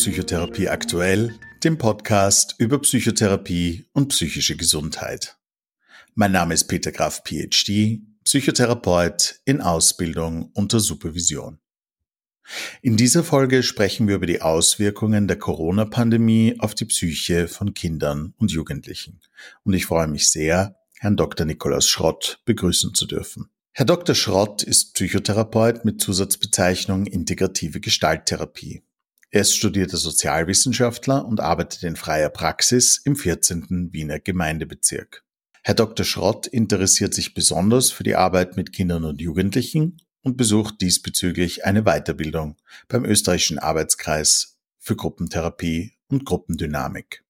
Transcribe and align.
Psychotherapie 0.00 0.70
aktuell, 0.70 1.38
dem 1.62 1.76
Podcast 1.76 2.54
über 2.56 2.78
Psychotherapie 2.78 3.84
und 3.92 4.08
psychische 4.08 4.56
Gesundheit. 4.56 5.36
Mein 6.14 6.32
Name 6.32 6.54
ist 6.54 6.68
Peter 6.68 6.90
Graf, 6.90 7.22
PhD, 7.22 8.00
Psychotherapeut 8.24 9.40
in 9.44 9.60
Ausbildung 9.60 10.52
unter 10.54 10.80
Supervision. 10.80 11.58
In 12.80 12.96
dieser 12.96 13.22
Folge 13.22 13.62
sprechen 13.62 14.08
wir 14.08 14.14
über 14.14 14.24
die 14.24 14.40
Auswirkungen 14.40 15.28
der 15.28 15.38
Corona-Pandemie 15.38 16.56
auf 16.60 16.74
die 16.74 16.86
Psyche 16.86 17.46
von 17.46 17.74
Kindern 17.74 18.32
und 18.38 18.50
Jugendlichen. 18.50 19.20
Und 19.64 19.74
ich 19.74 19.84
freue 19.84 20.08
mich 20.08 20.30
sehr, 20.30 20.76
Herrn 20.98 21.18
Dr. 21.18 21.44
Nikolaus 21.44 21.90
Schrott 21.90 22.40
begrüßen 22.46 22.94
zu 22.94 23.04
dürfen. 23.04 23.50
Herr 23.72 23.84
Dr. 23.84 24.14
Schrott 24.14 24.62
ist 24.62 24.94
Psychotherapeut 24.94 25.84
mit 25.84 26.00
Zusatzbezeichnung 26.00 27.04
Integrative 27.04 27.80
Gestalttherapie. 27.80 28.82
Er 29.32 29.42
ist 29.42 29.54
studierter 29.54 29.96
Sozialwissenschaftler 29.96 31.24
und 31.24 31.38
arbeitet 31.38 31.84
in 31.84 31.94
freier 31.94 32.30
Praxis 32.30 33.00
im 33.04 33.14
14. 33.14 33.92
Wiener 33.92 34.18
Gemeindebezirk. 34.18 35.24
Herr 35.62 35.74
Dr. 35.74 36.04
Schrott 36.04 36.48
interessiert 36.48 37.14
sich 37.14 37.32
besonders 37.32 37.92
für 37.92 38.02
die 38.02 38.16
Arbeit 38.16 38.56
mit 38.56 38.72
Kindern 38.72 39.04
und 39.04 39.20
Jugendlichen 39.20 39.98
und 40.22 40.36
besucht 40.36 40.80
diesbezüglich 40.80 41.64
eine 41.64 41.84
Weiterbildung 41.84 42.56
beim 42.88 43.04
österreichischen 43.04 43.60
Arbeitskreis 43.60 44.58
für 44.78 44.96
Gruppentherapie 44.96 45.92
und 46.08 46.24
Gruppendynamik. 46.24 47.24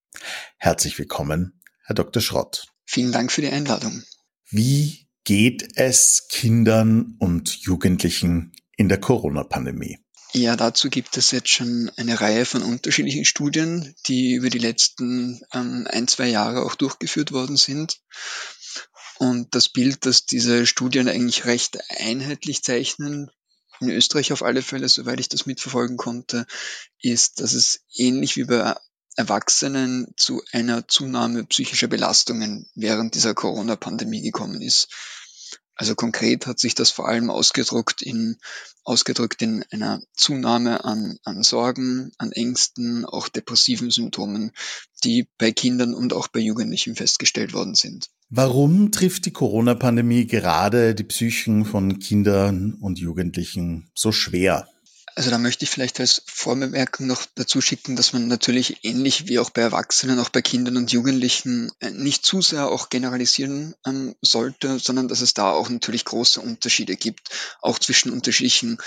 Herzlich 0.57 0.99
willkommen, 0.99 1.61
Herr 1.85 1.97
Dr. 1.97 2.23
Schrott. 2.23 2.67
Vielen 2.87 3.13
Dank 3.13 3.31
für 3.31 3.43
die 3.43 3.51
Einladung. 3.51 4.05
Wie 4.49 5.07
geht 5.25 5.77
es 5.77 6.29
Kindern 6.31 7.17
und 7.19 7.57
Jugendlichen 7.57 8.53
in 8.79 8.89
der 8.89 8.99
Corona-Pandemie? 8.99 9.99
Ja, 10.33 10.55
dazu 10.55 10.91
gibt 10.91 11.17
es 11.17 11.33
jetzt 11.33 11.49
schon 11.49 11.91
eine 11.97 12.21
Reihe 12.21 12.45
von 12.45 12.63
unterschiedlichen 12.63 13.25
Studien, 13.25 13.95
die 14.07 14.35
über 14.35 14.49
die 14.49 14.59
letzten 14.59 15.43
ähm, 15.53 15.89
ein, 15.91 16.07
zwei 16.07 16.29
Jahre 16.29 16.63
auch 16.65 16.77
durchgeführt 16.77 17.33
worden 17.33 17.57
sind. 17.57 17.99
Und 19.19 19.55
das 19.55 19.69
Bild, 19.69 20.07
das 20.07 20.27
diese 20.27 20.67
Studien 20.67 21.09
eigentlich 21.09 21.47
recht 21.47 21.79
einheitlich 21.99 22.63
zeichnen, 22.63 23.31
in 23.81 23.91
Österreich 23.91 24.33
auf 24.33 24.43
alle 24.43 24.63
Fälle, 24.63 24.89
soweit 24.89 25.19
ich 25.21 25.29
das 25.29 25.47
mitverfolgen 25.47 25.97
konnte, 25.97 26.47
ist, 27.01 27.41
dass 27.41 27.53
es 27.53 27.81
ähnlich 27.97 28.37
wie 28.37 28.45
bei 28.45 28.77
Erwachsenen 29.17 30.13
zu 30.17 30.43
einer 30.53 30.87
Zunahme 30.87 31.45
psychischer 31.45 31.89
Belastungen 31.89 32.71
während 32.75 33.15
dieser 33.15 33.35
Corona-Pandemie 33.35 34.23
gekommen 34.23 34.61
ist. 34.61 34.89
Also 35.81 35.95
konkret 35.95 36.47
hat 36.47 36.59
sich 36.59 36.75
das 36.75 36.91
vor 36.91 37.09
allem 37.09 37.31
ausgedrückt 37.31 38.03
in, 38.03 38.37
ausgedrückt 38.85 39.41
in 39.41 39.65
einer 39.71 40.03
Zunahme 40.15 40.85
an, 40.85 41.17
an 41.25 41.43
Sorgen, 41.43 42.13
an 42.19 42.33
Ängsten, 42.33 43.07
auch 43.07 43.31
depressiven 43.31 43.91
Symptomen, 43.91 44.53
die 45.05 45.27
bei 45.39 45.53
Kindern 45.53 45.95
und 45.95 46.13
auch 46.13 46.29
bei 46.29 46.41
Jugendlichen 46.41 46.97
festgestellt 46.97 47.55
worden 47.55 47.75
sind. 47.75 48.11
Warum 48.29 48.93
trifft 48.93 49.25
die 49.25 49.31
Corona-Pandemie 49.31 50.27
gerade 50.27 50.95
die 50.95 51.05
Psychen 51.05 51.65
von 51.65 51.99
Kindern 51.99 52.75
und 52.75 52.99
Jugendlichen 52.99 53.91
so 53.95 54.13
schwer? 54.13 54.69
Also 55.17 55.31
da 55.31 55.39
möchte 55.39 55.65
ich 55.65 55.71
vielleicht 55.71 56.01
als 56.01 56.23
Vorbemerkung 56.27 57.07
noch 57.07 57.27
dazu 57.35 57.61
schicken, 57.61 57.97
dass 57.97 58.13
man 58.13 58.29
natürlich 58.29 58.85
ähnlich 58.85 59.29
wie 59.29 59.39
auch 59.39 59.51
bei 59.51 59.63
Erwachsenen, 59.63 60.19
auch 60.19 60.29
bei 60.29 60.43
Kindern 60.43 60.77
und 60.77 60.93
Jugendlichen 60.93 61.73
äh, 61.81 61.91
nicht 61.91 62.25
zu 62.25 62.41
sehr 62.41 62.69
auch 62.69 62.89
generalisieren 62.89 63.75
ähm, 63.87 64.15
sollte, 64.23 64.79
sondern 64.79 65.09
dass 65.09 65.21
es 65.21 65.35
da 65.35 65.51
auch 65.51 65.69
natürlich 65.69 66.05
große 66.05 66.41
Unterschiede 66.41 66.97
gibt, 66.97 67.31
auch 67.61 67.79
zwischen 67.79 68.13
unterschiedlichen 68.13 68.79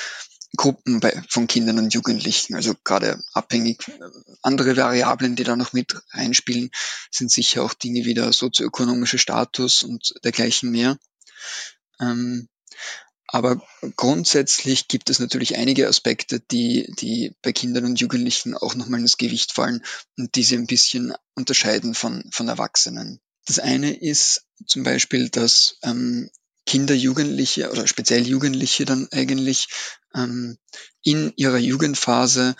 Gruppen 0.55 0.99
bei, 0.99 1.21
von 1.29 1.47
Kindern 1.47 1.79
und 1.79 1.93
Jugendlichen. 1.93 2.55
Also 2.55 2.73
gerade 2.83 3.19
abhängig 3.33 3.87
äh, 3.87 3.99
andere 4.41 4.77
Variablen, 4.77 5.35
die 5.35 5.43
da 5.43 5.55
noch 5.55 5.73
mit 5.73 5.95
reinspielen, 6.11 6.69
sind 7.11 7.31
sicher 7.31 7.63
auch 7.63 7.73
Dinge 7.73 8.05
wie 8.05 8.13
der 8.13 8.31
sozioökonomische 8.33 9.17
Status 9.17 9.83
und 9.83 10.13
dergleichen 10.23 10.71
mehr. 10.71 10.97
Ähm, 11.99 12.47
aber 13.33 13.59
grundsätzlich 13.95 14.87
gibt 14.87 15.09
es 15.09 15.17
natürlich 15.17 15.57
einige 15.57 15.87
Aspekte, 15.87 16.39
die, 16.39 16.93
die 16.99 17.35
bei 17.41 17.51
Kindern 17.51 17.85
und 17.85 17.99
Jugendlichen 17.99 18.55
auch 18.55 18.75
nochmal 18.75 18.99
ins 18.99 19.17
Gewicht 19.17 19.53
fallen 19.53 19.83
und 20.19 20.35
die 20.35 20.43
sie 20.43 20.55
ein 20.55 20.67
bisschen 20.67 21.15
unterscheiden 21.33 21.95
von, 21.95 22.23
von 22.31 22.47
Erwachsenen. 22.47 23.19
Das 23.47 23.57
eine 23.57 23.91
ist 23.91 24.45
zum 24.67 24.83
Beispiel, 24.83 25.29
dass 25.29 25.79
ähm, 25.81 26.29
Kinder, 26.67 26.93
Jugendliche 26.93 27.71
oder 27.71 27.87
speziell 27.87 28.27
Jugendliche 28.27 28.85
dann 28.85 29.07
eigentlich 29.11 29.67
ähm, 30.13 30.59
in 31.01 31.33
ihrer 31.35 31.57
Jugendphase 31.57 32.55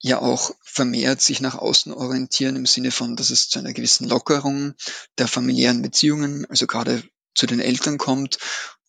ja 0.00 0.18
auch 0.18 0.56
vermehrt 0.64 1.22
sich 1.22 1.40
nach 1.40 1.54
außen 1.54 1.92
orientieren 1.92 2.56
im 2.56 2.66
Sinne 2.66 2.90
von, 2.90 3.14
dass 3.14 3.30
es 3.30 3.48
zu 3.48 3.60
einer 3.60 3.72
gewissen 3.72 4.08
Lockerung 4.08 4.74
der 5.18 5.28
familiären 5.28 5.82
Beziehungen, 5.82 6.46
also 6.46 6.66
gerade 6.66 7.04
zu 7.36 7.46
den 7.46 7.60
Eltern 7.60 7.96
kommt 7.98 8.38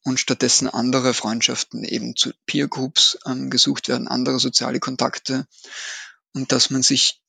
und 0.06 0.20
stattdessen 0.20 0.70
andere 0.70 1.14
Freundschaften 1.14 1.84
eben 1.84 2.16
zu 2.16 2.32
Peer 2.46 2.68
Groups 2.68 3.18
ähm, 3.26 3.50
gesucht 3.50 3.90
werden, 3.90 4.08
andere 4.08 4.40
soziale 4.40 4.80
Kontakte 4.80 5.48
und 6.34 6.52
dass 6.52 6.70
man 6.70 6.84
sich 6.84 7.22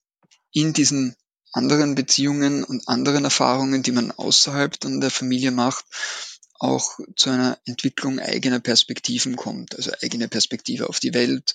in 0.53 0.73
diesen 0.73 1.17
anderen 1.53 1.95
Beziehungen 1.95 2.65
und 2.65 2.87
anderen 2.87 3.25
Erfahrungen, 3.25 3.83
die 3.83 3.93
man 3.93 4.13
außerhalb 4.13 4.79
dann 4.79 5.01
der 5.01 5.11
Familie 5.11 5.53
macht, 5.53 5.87
auch 6.59 6.99
zu 7.17 7.31
einer 7.31 7.59
Entwicklung 7.65 8.19
eigener 8.19 8.61
Perspektiven 8.61 9.37
kommt, 9.37 9.75
also 9.77 9.91
eigene 10.03 10.29
Perspektive 10.29 10.89
auf 10.89 11.01
die 11.01 11.15
Welt, 11.15 11.55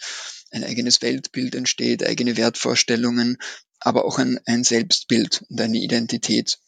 ein 0.49 0.63
eigenes 0.63 1.01
Weltbild 1.03 1.53
entsteht, 1.53 2.03
eigene 2.03 2.35
Wertvorstellungen, 2.35 3.38
aber 3.79 4.05
auch 4.05 4.17
ein, 4.17 4.39
ein 4.45 4.63
Selbstbild 4.63 5.43
und 5.49 5.61
eine 5.61 5.77
Identität. 5.77 6.59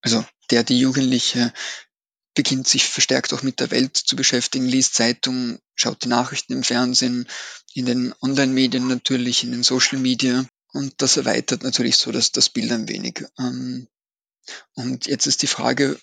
Also 0.00 0.24
der, 0.50 0.64
die 0.64 0.78
Jugendliche 0.78 1.52
beginnt 2.40 2.66
sich 2.66 2.86
verstärkt 2.86 3.34
auch 3.34 3.42
mit 3.42 3.60
der 3.60 3.70
Welt 3.70 3.98
zu 3.98 4.16
beschäftigen, 4.16 4.64
liest 4.64 4.94
Zeitungen, 4.94 5.58
schaut 5.74 6.04
die 6.04 6.08
Nachrichten 6.08 6.54
im 6.54 6.62
Fernsehen, 6.62 7.28
in 7.74 7.84
den 7.84 8.14
Online-Medien 8.22 8.86
natürlich, 8.86 9.44
in 9.44 9.52
den 9.52 9.62
Social 9.62 9.98
Media. 9.98 10.46
Und 10.72 10.94
das 11.02 11.18
erweitert 11.18 11.64
natürlich 11.64 11.98
so 11.98 12.12
dass 12.12 12.32
das 12.32 12.48
Bild 12.48 12.72
ein 12.72 12.88
wenig. 12.88 13.26
Ähm, 13.38 13.88
und 14.72 15.04
jetzt 15.04 15.26
ist 15.26 15.42
die 15.42 15.48
Frage, 15.48 16.00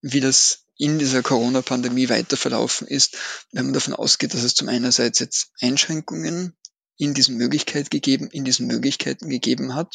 wie 0.00 0.20
das 0.20 0.64
in 0.78 0.98
dieser 0.98 1.22
Corona-Pandemie 1.22 2.08
weiter 2.08 2.38
verlaufen 2.38 2.88
ist, 2.88 3.18
wenn 3.52 3.66
man 3.66 3.74
davon 3.74 3.92
ausgeht, 3.92 4.32
dass 4.32 4.44
es 4.44 4.54
zum 4.54 4.70
einerseits 4.70 5.18
jetzt 5.18 5.50
Einschränkungen 5.60 6.56
in 6.96 7.12
diesen 7.12 7.36
Möglichkeiten 7.36 7.90
gegeben, 7.90 8.28
in 8.28 8.46
diesen 8.46 8.66
Möglichkeiten 8.66 9.28
gegeben 9.28 9.74
hat. 9.74 9.94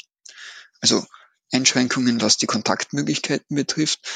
Also 0.80 1.04
Einschränkungen, 1.52 2.22
was 2.22 2.38
die 2.38 2.46
Kontaktmöglichkeiten 2.46 3.56
betrifft 3.56 4.08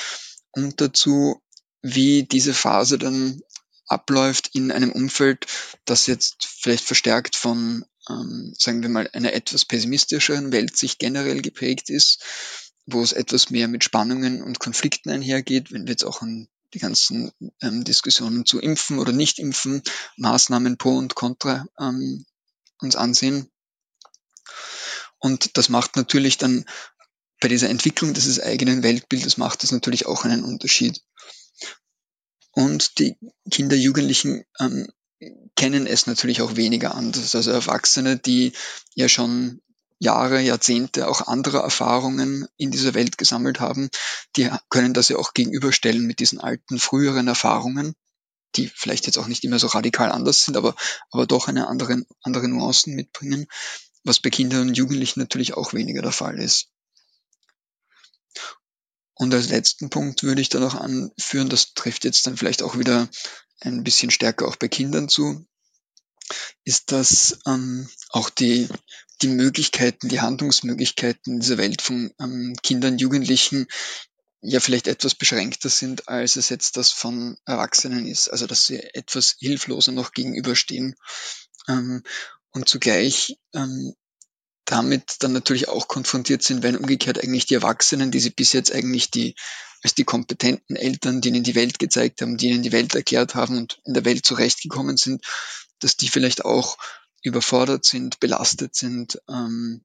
dazu, 0.56 1.41
wie 1.81 2.24
diese 2.24 2.53
Phase 2.53 2.97
dann 2.97 3.41
abläuft 3.88 4.50
in 4.53 4.72
einem 4.72 4.91
Umfeld, 4.91 5.46
das 5.86 6.08
jetzt 6.08 6.46
vielleicht 6.46 6.86
verstärkt 6.86 7.36
von, 7.36 7.86
ähm, 8.09 8.53
sagen 8.58 8.81
wir 8.81 8.90
mal, 8.90 9.09
einer 9.13 9.34
etwas 9.34 9.66
pessimistischeren 9.66 10.52
Weltsicht 10.52 11.00
generell 11.00 11.42
geprägt 11.42 11.90
ist, 11.90 12.24
wo 12.86 13.02
es 13.02 13.13
etwas 13.13 13.50
mehr 13.50 13.68
mit 13.68 13.84
Spannungen 13.84 14.42
und 14.42 14.59
Konflikten 14.59 15.09
einhergeht, 15.09 15.72
wenn 15.72 15.86
wir 15.86 15.92
jetzt 15.92 16.06
auch 16.06 16.22
an 16.22 16.47
die 16.74 16.80
ganzen 16.80 17.31
ähm, 17.62 17.84
Diskussionen 17.84 18.46
zu 18.46 18.59
Impfen 18.59 19.00
oder 19.00 19.12
Nicht-Impfen, 19.12 19.84
Maßnahmen 20.18 20.78
pro 20.78 20.97
und 20.97 21.16
contra 21.16 21.66
ähm, 21.80 22.25
uns 22.80 22.96
ansehen. 22.96 23.50
Und 25.19 25.56
das 25.58 25.69
macht 25.69 25.96
natürlich 25.96 26.38
dann 26.38 26.66
bei 27.44 27.50
dieser 27.50 27.70
Entwicklung 27.70 28.13
dieses 28.13 28.40
eigenen 28.40 28.84
Weltbildes 28.84 29.36
macht 29.36 29.63
das 29.63 29.74
natürlich 29.74 30.06
auch 30.06 30.24
einen 30.24 30.45
Unterschied. 30.45 31.01
Und 32.54 33.00
die 33.00 33.18
Kinder, 33.51 33.75
Jugendlichen 33.75 34.45
ähm, 34.62 34.88
kennen 35.57 35.86
es 35.86 36.07
natürlich 36.07 36.42
auch 36.42 36.56
weniger 36.56 36.95
anders. 36.95 37.36
Also 37.36 37.51
Erwachsene, 37.51 38.18
die 38.18 38.54
ja 38.95 39.10
schon 39.10 39.62
Jahre, 40.00 40.40
Jahrzehnte 40.40 41.10
auch 41.10 41.28
andere 41.28 41.57
Erfahrungen 41.57 42.48
in 42.56 42.72
dieser 42.72 42.94
Welt 42.94 43.18
gesammelt 43.18 43.60
haben, 43.60 43.90
die 44.38 44.50
können 44.69 44.94
das 44.94 45.10
ja 45.10 45.18
auch 45.18 45.34
gegenüberstellen 45.34 46.07
mit 46.07 46.19
diesen 46.19 46.40
alten, 46.40 46.80
früheren 46.80 47.28
Erfahrungen, 47.28 47.94
die 48.56 48.72
vielleicht 48.74 49.06
jetzt 49.06 49.18
auch 49.18 49.28
nicht 49.28 49.44
immer 49.44 49.60
so 49.60 49.68
radikal 49.68 50.13
anders 50.13 50.45
sind, 50.45 50.56
aber, 50.56 50.75
aber 51.12 51.28
doch 51.28 51.50
eine 51.50 51.68
andere, 51.68 52.06
andere 52.22 52.48
Nuancen 52.48 52.95
mitbringen, 52.95 53.48
was 54.06 54.22
bei 54.22 54.30
Kindern 54.30 54.69
und 54.69 54.78
Jugendlichen 54.78 55.19
natürlich 55.19 55.56
auch 55.56 55.74
weniger 55.74 56.01
der 56.01 56.13
Fall 56.13 56.40
ist. 56.40 56.73
Und 59.15 59.33
als 59.33 59.50
letzten 59.50 59.89
Punkt 59.89 60.24
würde 60.24 60.42
ich 60.42 60.50
dann 60.50 60.62
noch 60.62 60.75
anführen, 60.75 61.50
das 61.50 61.74
trifft 61.74 62.04
jetzt 62.04 62.25
dann 62.25 62.38
vielleicht 62.38 62.63
auch 62.63 62.77
wieder 62.77 63.10
ein 63.60 63.83
bisschen 63.83 64.12
stärker 64.12 64.48
auch 64.48 64.56
bei 64.56 64.68
Kindern 64.68 65.07
zu, 65.07 65.45
ist, 66.63 66.92
dass 66.92 67.39
ähm, 67.45 67.89
auch 68.10 68.30
die, 68.30 68.68
die 69.21 69.27
Möglichkeiten, 69.27 70.10
die 70.10 70.21
Handlungsmöglichkeiten 70.21 71.39
dieser 71.39 71.57
Welt 71.57 71.81
von 71.81 72.13
ähm, 72.19 72.56
Kindern, 72.63 72.98
Jugendlichen 72.98 73.68
ja 74.42 74.60
vielleicht 74.60 74.88
etwas 74.88 75.16
beschränkter 75.16 75.69
sind, 75.69 76.09
als 76.09 76.36
es 76.36 76.50
jetzt 76.50 76.75
das 76.75 76.92
von 76.92 77.38
Erwachsenen 77.45 78.06
ist. 78.06 78.30
Also 78.30 78.48
dass 78.48 78.66
sie 78.66 78.80
etwas 78.80 79.36
hilfloser 79.39 79.92
noch 79.92 80.12
gegenüberstehen. 80.12 80.95
Ähm, 81.68 82.04
und 82.51 82.68
zugleich 82.68 83.38
ähm, 83.54 83.94
damit 84.65 85.18
dann 85.19 85.33
natürlich 85.33 85.68
auch 85.69 85.88
konfrontiert 85.88 86.44
sind, 86.44 86.63
wenn 86.63 86.77
umgekehrt 86.77 87.21
eigentlich 87.21 87.45
die 87.45 87.56
Erwachsenen, 87.56 88.12
die 88.12 88.19
sie 88.19 88.30
bis 88.30 88.54
jetzt 88.54 88.74
eigentlich 88.74 89.12
die 89.12 89.36
als 89.83 89.95
die 89.95 90.06
kompetenten 90.06 90.77
Eltern, 90.77 91.19
die 91.19 91.30
ihnen 91.30 91.44
die 91.44 91.56
Welt 91.56 91.77
gezeigt 91.77 92.21
haben, 92.21 92.38
die 92.38 92.48
ihnen 92.48 92.63
die 92.63 92.71
Welt 92.71 92.95
erklärt 92.95 93.36
haben 93.36 93.57
und 93.57 93.81
in 93.83 93.94
der 93.94 94.06
Welt 94.06 94.25
zurechtgekommen 94.25 94.95
sind, 94.95 95.25
dass 95.80 95.98
die 95.98 96.07
vielleicht 96.07 96.45
auch 96.45 96.77
überfordert 97.21 97.86
sind, 97.86 98.19
belastet 98.19 98.75
sind, 98.75 99.21
ähm, 99.30 99.83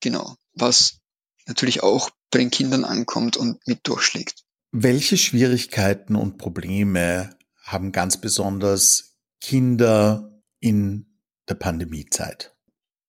genau, 0.00 0.36
was 0.54 0.98
natürlich 1.46 1.82
auch 1.82 2.10
bei 2.30 2.40
den 2.40 2.50
Kindern 2.50 2.84
ankommt 2.84 3.36
und 3.36 3.64
mit 3.66 3.86
durchschlägt. 3.86 4.44
Welche 4.72 5.16
Schwierigkeiten 5.16 6.14
und 6.14 6.36
Probleme 6.38 7.30
haben 7.62 7.92
ganz 7.92 8.20
besonders 8.20 9.16
Kinder 9.40 10.42
in 10.60 11.06
der 11.48 11.54
Pandemiezeit? 11.54 12.57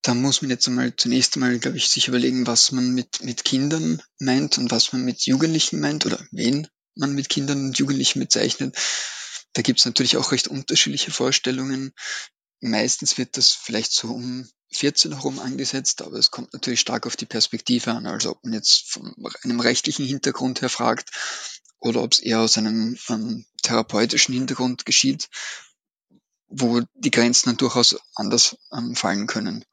Da 0.01 0.13
muss 0.13 0.41
man 0.41 0.49
jetzt 0.49 0.67
einmal 0.67 0.95
zunächst 0.95 1.35
einmal, 1.35 1.59
glaube 1.59 1.77
ich, 1.77 1.89
sich 1.89 2.07
überlegen, 2.07 2.47
was 2.47 2.71
man 2.71 2.93
mit, 2.93 3.23
mit 3.23 3.43
Kindern 3.43 4.01
meint 4.19 4.57
und 4.57 4.71
was 4.71 4.93
man 4.93 5.03
mit 5.03 5.21
Jugendlichen 5.25 5.79
meint 5.79 6.05
oder 6.05 6.19
wen 6.31 6.67
man 6.95 7.13
mit 7.13 7.29
Kindern 7.29 7.65
und 7.65 7.77
Jugendlichen 7.77 8.19
bezeichnet. 8.19 8.77
Da 9.53 9.61
gibt 9.61 9.79
es 9.79 9.85
natürlich 9.85 10.17
auch 10.17 10.31
recht 10.31 10.47
unterschiedliche 10.47 11.11
Vorstellungen. 11.11 11.93
Meistens 12.61 13.17
wird 13.17 13.37
das 13.37 13.51
vielleicht 13.51 13.91
so 13.91 14.09
um 14.09 14.47
14 14.71 15.13
herum 15.13 15.39
angesetzt, 15.39 16.01
aber 16.01 16.17
es 16.17 16.31
kommt 16.31 16.53
natürlich 16.53 16.79
stark 16.79 17.07
auf 17.07 17.15
die 17.15 17.25
Perspektive 17.25 17.91
an. 17.91 18.05
Also 18.05 18.31
ob 18.31 18.43
man 18.43 18.53
jetzt 18.53 18.91
von 18.91 19.13
einem 19.43 19.59
rechtlichen 19.59 20.05
Hintergrund 20.05 20.61
her 20.61 20.69
fragt 20.69 21.09
oder 21.79 22.03
ob 22.03 22.13
es 22.13 22.19
eher 22.19 22.41
aus 22.41 22.57
einem 22.57 22.97
ähm, 23.09 23.45
therapeutischen 23.63 24.33
Hintergrund 24.33 24.85
geschieht, 24.85 25.29
wo 26.47 26.81
die 26.93 27.11
Grenzen 27.11 27.49
dann 27.49 27.57
durchaus 27.57 27.97
anders 28.15 28.57
ähm, 28.71 28.95
fallen 28.95 29.27
können. 29.27 29.65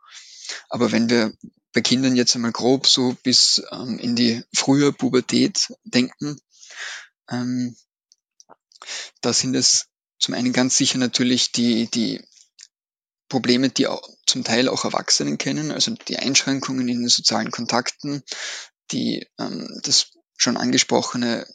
Aber 0.69 0.93
wenn 0.93 1.11
wir 1.11 1.33
bei 1.73 1.81
Kindern 1.81 2.17
jetzt 2.17 2.35
einmal 2.35 2.53
grob 2.53 2.87
so 2.87 3.17
bis 3.23 3.63
ähm, 3.71 3.99
in 3.99 4.17
die 4.17 4.43
frühe 4.55 4.93
Pubertät 4.93 5.73
denken, 5.85 6.41
ähm, 7.29 7.77
da 9.21 9.33
sind 9.33 9.55
es 9.55 9.87
zum 10.19 10.35
einen 10.35 10.53
ganz 10.53 10.77
sicher 10.77 10.99
natürlich 10.99 11.53
die, 11.53 11.91
die 11.91 12.23
Probleme, 13.29 13.71
die 13.71 13.87
auch 13.87 14.09
zum 14.27 14.45
Teil 14.45 14.69
auch 14.69 14.85
Erwachsenen 14.85 15.39
kennen, 15.39 15.71
also 15.71 15.93
die 16.09 16.19
Einschränkungen 16.19 16.89
in 16.89 17.01
den 17.01 17.09
sozialen 17.09 17.51
Kontakten, 17.51 18.23
die 18.93 19.27
ähm, 19.39 19.81
das 19.83 20.13
schon 20.37 20.57
angesprochene 20.57 21.47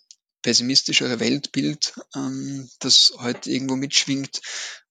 pessimistischere 0.41 1.19
Weltbild, 1.19 1.93
ähm, 2.15 2.69
das 2.79 3.13
heute 3.17 3.51
irgendwo 3.51 3.75
mitschwingt, 3.75 4.41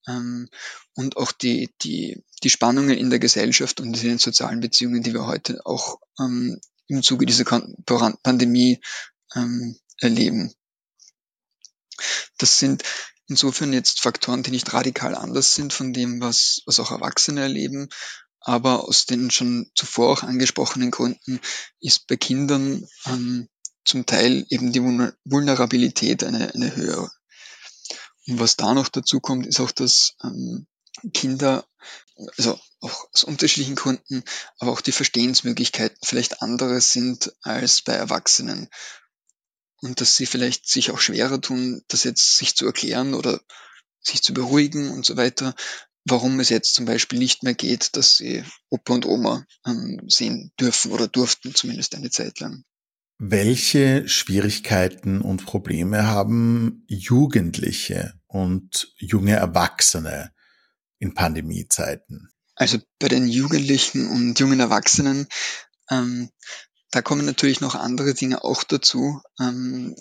ähm, 0.06 0.48
und 0.94 1.16
auch 1.16 1.32
die, 1.32 1.74
die, 1.82 2.22
die 2.42 2.50
Spannungen 2.50 2.96
in 2.96 3.10
der 3.10 3.18
Gesellschaft 3.18 3.80
und 3.80 3.96
in 3.96 4.02
den 4.02 4.18
sozialen 4.18 4.60
Beziehungen, 4.60 5.02
die 5.02 5.12
wir 5.12 5.26
heute 5.26 5.64
auch 5.64 5.98
ähm, 6.18 6.60
im 6.88 7.02
Zuge 7.02 7.26
dieser 7.26 7.44
Pandemie 7.44 8.80
ähm, 9.34 9.78
erleben. 9.98 10.52
Das 12.38 12.58
sind 12.58 12.82
insofern 13.26 13.72
jetzt 13.72 14.00
Faktoren, 14.00 14.42
die 14.42 14.50
nicht 14.50 14.72
radikal 14.72 15.14
anders 15.14 15.54
sind 15.54 15.72
von 15.72 15.92
dem, 15.92 16.20
was, 16.20 16.62
was 16.66 16.80
auch 16.80 16.90
Erwachsene 16.90 17.42
erleben. 17.42 17.88
Aber 18.40 18.88
aus 18.88 19.04
den 19.04 19.30
schon 19.30 19.70
zuvor 19.74 20.10
auch 20.10 20.22
angesprochenen 20.22 20.90
Gründen 20.90 21.40
ist 21.78 22.06
bei 22.06 22.16
Kindern 22.16 22.86
ähm, 23.04 23.48
zum 23.84 24.06
Teil 24.06 24.46
eben 24.50 24.72
die 24.72 24.82
Vulnerabilität 24.82 26.24
eine, 26.24 26.54
eine 26.54 26.76
höhere. 26.76 27.10
Und 28.26 28.38
was 28.38 28.56
da 28.56 28.74
noch 28.74 28.88
dazu 28.88 29.20
kommt, 29.20 29.46
ist 29.46 29.60
auch, 29.60 29.70
dass 29.70 30.14
ähm, 30.22 30.66
Kinder, 31.14 31.66
also 32.36 32.58
auch 32.80 33.08
aus 33.12 33.24
unterschiedlichen 33.24 33.76
Gründen, 33.76 34.22
aber 34.58 34.72
auch 34.72 34.80
die 34.80 34.92
Verstehensmöglichkeiten 34.92 35.98
vielleicht 36.02 36.42
andere 36.42 36.80
sind 36.80 37.32
als 37.42 37.82
bei 37.82 37.92
Erwachsenen 37.92 38.68
und 39.80 40.00
dass 40.00 40.16
sie 40.16 40.26
vielleicht 40.26 40.68
sich 40.68 40.90
auch 40.90 41.00
schwerer 41.00 41.40
tun, 41.40 41.82
das 41.88 42.04
jetzt 42.04 42.36
sich 42.36 42.54
zu 42.54 42.66
erklären 42.66 43.14
oder 43.14 43.40
sich 44.00 44.22
zu 44.22 44.34
beruhigen 44.34 44.90
und 44.90 45.04
so 45.04 45.16
weiter, 45.16 45.54
warum 46.04 46.40
es 46.40 46.48
jetzt 46.48 46.74
zum 46.74 46.84
Beispiel 46.84 47.18
nicht 47.18 47.42
mehr 47.42 47.54
geht, 47.54 47.96
dass 47.96 48.16
sie 48.16 48.44
Opa 48.68 48.94
und 48.94 49.06
Oma 49.06 49.46
ähm, 49.66 50.00
sehen 50.08 50.52
dürfen 50.58 50.92
oder 50.92 51.08
durften, 51.08 51.54
zumindest 51.54 51.94
eine 51.94 52.10
Zeit 52.10 52.40
lang. 52.40 52.64
Welche 53.22 54.08
Schwierigkeiten 54.08 55.20
und 55.20 55.44
Probleme 55.44 56.06
haben 56.06 56.84
Jugendliche 56.88 58.14
und 58.26 58.94
junge 58.96 59.36
Erwachsene 59.36 60.32
in 60.98 61.14
Pandemiezeiten? 61.14 62.30
Also 62.54 62.78
bei 62.98 63.08
den 63.08 63.28
Jugendlichen 63.28 64.08
und 64.08 64.38
jungen 64.40 64.60
Erwachsenen 64.60 65.26
ähm, 65.90 66.30
da 66.90 67.02
kommen 67.02 67.24
natürlich 67.24 67.60
noch 67.60 67.74
andere 67.74 68.14
Dinge 68.14 68.42
auch 68.42 68.64
dazu. 68.64 69.20
Ähm, 69.38 69.94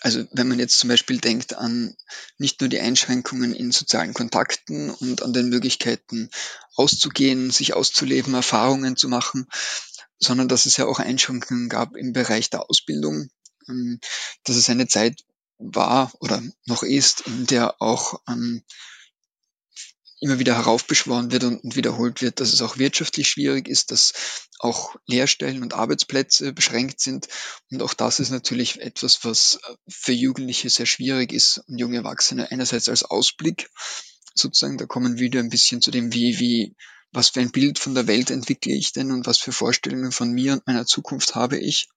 also 0.00 0.24
wenn 0.32 0.48
man 0.48 0.60
jetzt 0.60 0.78
zum 0.78 0.88
Beispiel 0.88 1.18
denkt 1.18 1.54
an 1.54 1.96
nicht 2.38 2.60
nur 2.60 2.68
die 2.68 2.80
Einschränkungen 2.80 3.52
in 3.52 3.72
sozialen 3.72 4.14
Kontakten 4.14 4.90
und 4.90 5.22
an 5.22 5.32
den 5.32 5.48
Möglichkeiten 5.48 6.30
auszugehen, 6.74 7.50
sich 7.50 7.74
auszuleben, 7.74 8.34
Erfahrungen 8.34 8.96
zu 8.96 9.08
machen, 9.08 9.48
sondern 10.18 10.48
dass 10.48 10.66
es 10.66 10.76
ja 10.76 10.86
auch 10.86 10.98
Einschränkungen 10.98 11.68
gab 11.68 11.96
im 11.96 12.12
Bereich 12.12 12.50
der 12.50 12.68
Ausbildung, 12.68 13.30
ähm, 13.68 14.00
dass 14.44 14.56
es 14.56 14.70
eine 14.70 14.88
Zeit 14.88 15.24
war 15.58 16.12
oder 16.20 16.42
noch 16.66 16.82
ist, 16.82 17.22
in 17.22 17.46
der 17.46 17.80
auch 17.80 18.20
ähm, 18.28 18.62
immer 20.20 20.38
wieder 20.38 20.56
heraufbeschworen 20.56 21.30
wird 21.30 21.44
und 21.44 21.76
wiederholt 21.76 22.22
wird, 22.22 22.40
dass 22.40 22.52
es 22.52 22.62
auch 22.62 22.78
wirtschaftlich 22.78 23.28
schwierig 23.28 23.68
ist, 23.68 23.92
dass 23.92 24.12
auch 24.58 24.96
Lehrstellen 25.06 25.62
und 25.62 25.74
Arbeitsplätze 25.74 26.52
beschränkt 26.52 27.00
sind. 27.00 27.28
Und 27.70 27.82
auch 27.82 27.94
das 27.94 28.18
ist 28.18 28.30
natürlich 28.30 28.80
etwas, 28.80 29.24
was 29.24 29.60
für 29.88 30.12
Jugendliche 30.12 30.70
sehr 30.70 30.86
schwierig 30.86 31.32
ist 31.32 31.58
und 31.68 31.78
junge 31.78 31.98
Erwachsene 31.98 32.50
einerseits 32.50 32.88
als 32.88 33.04
Ausblick 33.04 33.70
sozusagen, 34.34 34.78
da 34.78 34.86
kommen 34.86 35.14
wir 35.16 35.20
wieder 35.20 35.40
ein 35.40 35.50
bisschen 35.50 35.80
zu 35.80 35.90
dem, 35.90 36.12
wie, 36.12 36.38
wie, 36.38 36.74
was 37.12 37.30
für 37.30 37.40
ein 37.40 37.50
Bild 37.50 37.78
von 37.78 37.94
der 37.94 38.06
Welt 38.06 38.30
entwickle 38.30 38.74
ich 38.74 38.92
denn 38.92 39.12
und 39.12 39.26
was 39.26 39.38
für 39.38 39.52
Vorstellungen 39.52 40.12
von 40.12 40.30
mir 40.30 40.54
und 40.54 40.66
meiner 40.66 40.86
Zukunft 40.86 41.34
habe 41.34 41.58
ich. 41.58 41.88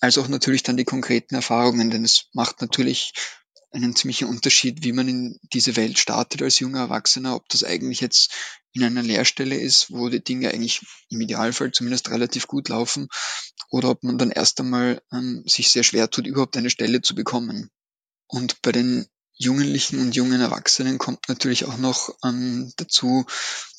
Als 0.00 0.16
auch 0.16 0.28
natürlich 0.28 0.62
dann 0.62 0.76
die 0.76 0.84
konkreten 0.84 1.34
Erfahrungen, 1.34 1.90
denn 1.90 2.04
es 2.04 2.28
macht 2.32 2.60
natürlich 2.60 3.12
einen 3.72 3.94
ziemlichen 3.94 4.28
Unterschied, 4.28 4.82
wie 4.82 4.92
man 4.92 5.08
in 5.08 5.38
diese 5.52 5.76
Welt 5.76 5.98
startet 5.98 6.42
als 6.42 6.58
junger 6.58 6.80
Erwachsener, 6.80 7.36
ob 7.36 7.48
das 7.50 7.62
eigentlich 7.62 8.00
jetzt 8.00 8.32
in 8.72 8.82
einer 8.82 9.02
Lehrstelle 9.02 9.56
ist, 9.56 9.92
wo 9.92 10.08
die 10.08 10.22
Dinge 10.22 10.50
eigentlich 10.50 10.80
im 11.08 11.20
Idealfall 11.20 11.70
zumindest 11.70 12.10
relativ 12.10 12.46
gut 12.46 12.68
laufen, 12.68 13.08
oder 13.70 13.90
ob 13.90 14.02
man 14.02 14.18
dann 14.18 14.30
erst 14.30 14.58
einmal 14.60 15.00
ähm, 15.12 15.44
sich 15.46 15.70
sehr 15.70 15.84
schwer 15.84 16.10
tut, 16.10 16.26
überhaupt 16.26 16.56
eine 16.56 16.70
Stelle 16.70 17.02
zu 17.02 17.14
bekommen. 17.14 17.70
Und 18.26 18.62
bei 18.62 18.72
den 18.72 19.06
Jugendlichen 19.42 20.00
und 20.00 20.14
jungen 20.14 20.42
Erwachsenen 20.42 20.98
kommt 20.98 21.30
natürlich 21.30 21.64
auch 21.64 21.78
noch 21.78 22.14
ähm, 22.22 22.70
dazu, 22.76 23.24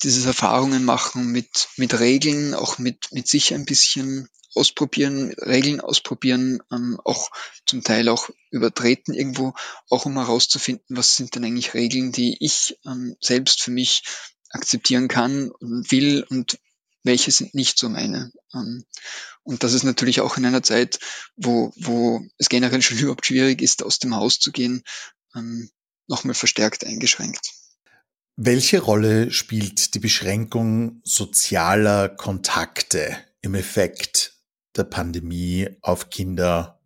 dieses 0.02 0.26
Erfahrungen 0.26 0.84
machen 0.84 1.30
mit, 1.30 1.68
mit 1.76 2.00
Regeln, 2.00 2.52
auch 2.52 2.78
mit, 2.78 3.12
mit 3.12 3.28
sich 3.28 3.54
ein 3.54 3.64
bisschen 3.64 4.28
ausprobieren, 4.56 5.32
Regeln 5.34 5.80
ausprobieren, 5.80 6.60
ähm, 6.72 6.98
auch 7.04 7.30
zum 7.64 7.84
Teil 7.84 8.08
auch 8.08 8.28
übertreten 8.50 9.14
irgendwo, 9.14 9.54
auch 9.88 10.04
um 10.04 10.14
herauszufinden, 10.14 10.96
was 10.96 11.14
sind 11.14 11.36
denn 11.36 11.44
eigentlich 11.44 11.74
Regeln, 11.74 12.10
die 12.10 12.36
ich 12.40 12.76
ähm, 12.84 13.14
selbst 13.20 13.62
für 13.62 13.70
mich 13.70 14.02
akzeptieren 14.50 15.06
kann 15.06 15.52
und 15.52 15.92
will 15.92 16.26
und 16.28 16.58
welche 17.04 17.30
sind 17.30 17.54
nicht 17.54 17.78
so 17.78 17.88
meine. 17.88 18.32
Ähm, 18.52 18.84
und 19.44 19.62
das 19.62 19.74
ist 19.74 19.84
natürlich 19.84 20.20
auch 20.20 20.36
in 20.36 20.44
einer 20.44 20.64
Zeit, 20.64 20.98
wo, 21.36 21.72
wo 21.76 22.20
es 22.38 22.48
generell 22.48 22.82
schon 22.82 22.98
überhaupt 22.98 23.26
schwierig 23.26 23.62
ist, 23.62 23.84
aus 23.84 24.00
dem 24.00 24.16
Haus 24.16 24.40
zu 24.40 24.50
gehen, 24.50 24.82
ähm, 25.34 25.70
nochmal 26.08 26.34
verstärkt 26.34 26.86
eingeschränkt. 26.86 27.52
Welche 28.36 28.80
Rolle 28.80 29.30
spielt 29.30 29.94
die 29.94 29.98
Beschränkung 29.98 31.00
sozialer 31.04 32.08
Kontakte 32.08 33.16
im 33.42 33.54
Effekt 33.54 34.38
der 34.74 34.84
Pandemie 34.84 35.68
auf 35.82 36.08
Kinder 36.08 36.80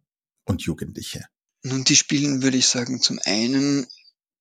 und 0.44 0.62
Jugendliche? 0.62 1.24
Nun, 1.62 1.84
die 1.84 1.96
spielen, 1.96 2.42
würde 2.42 2.56
ich 2.56 2.66
sagen, 2.66 3.00
zum 3.00 3.20
einen 3.24 3.86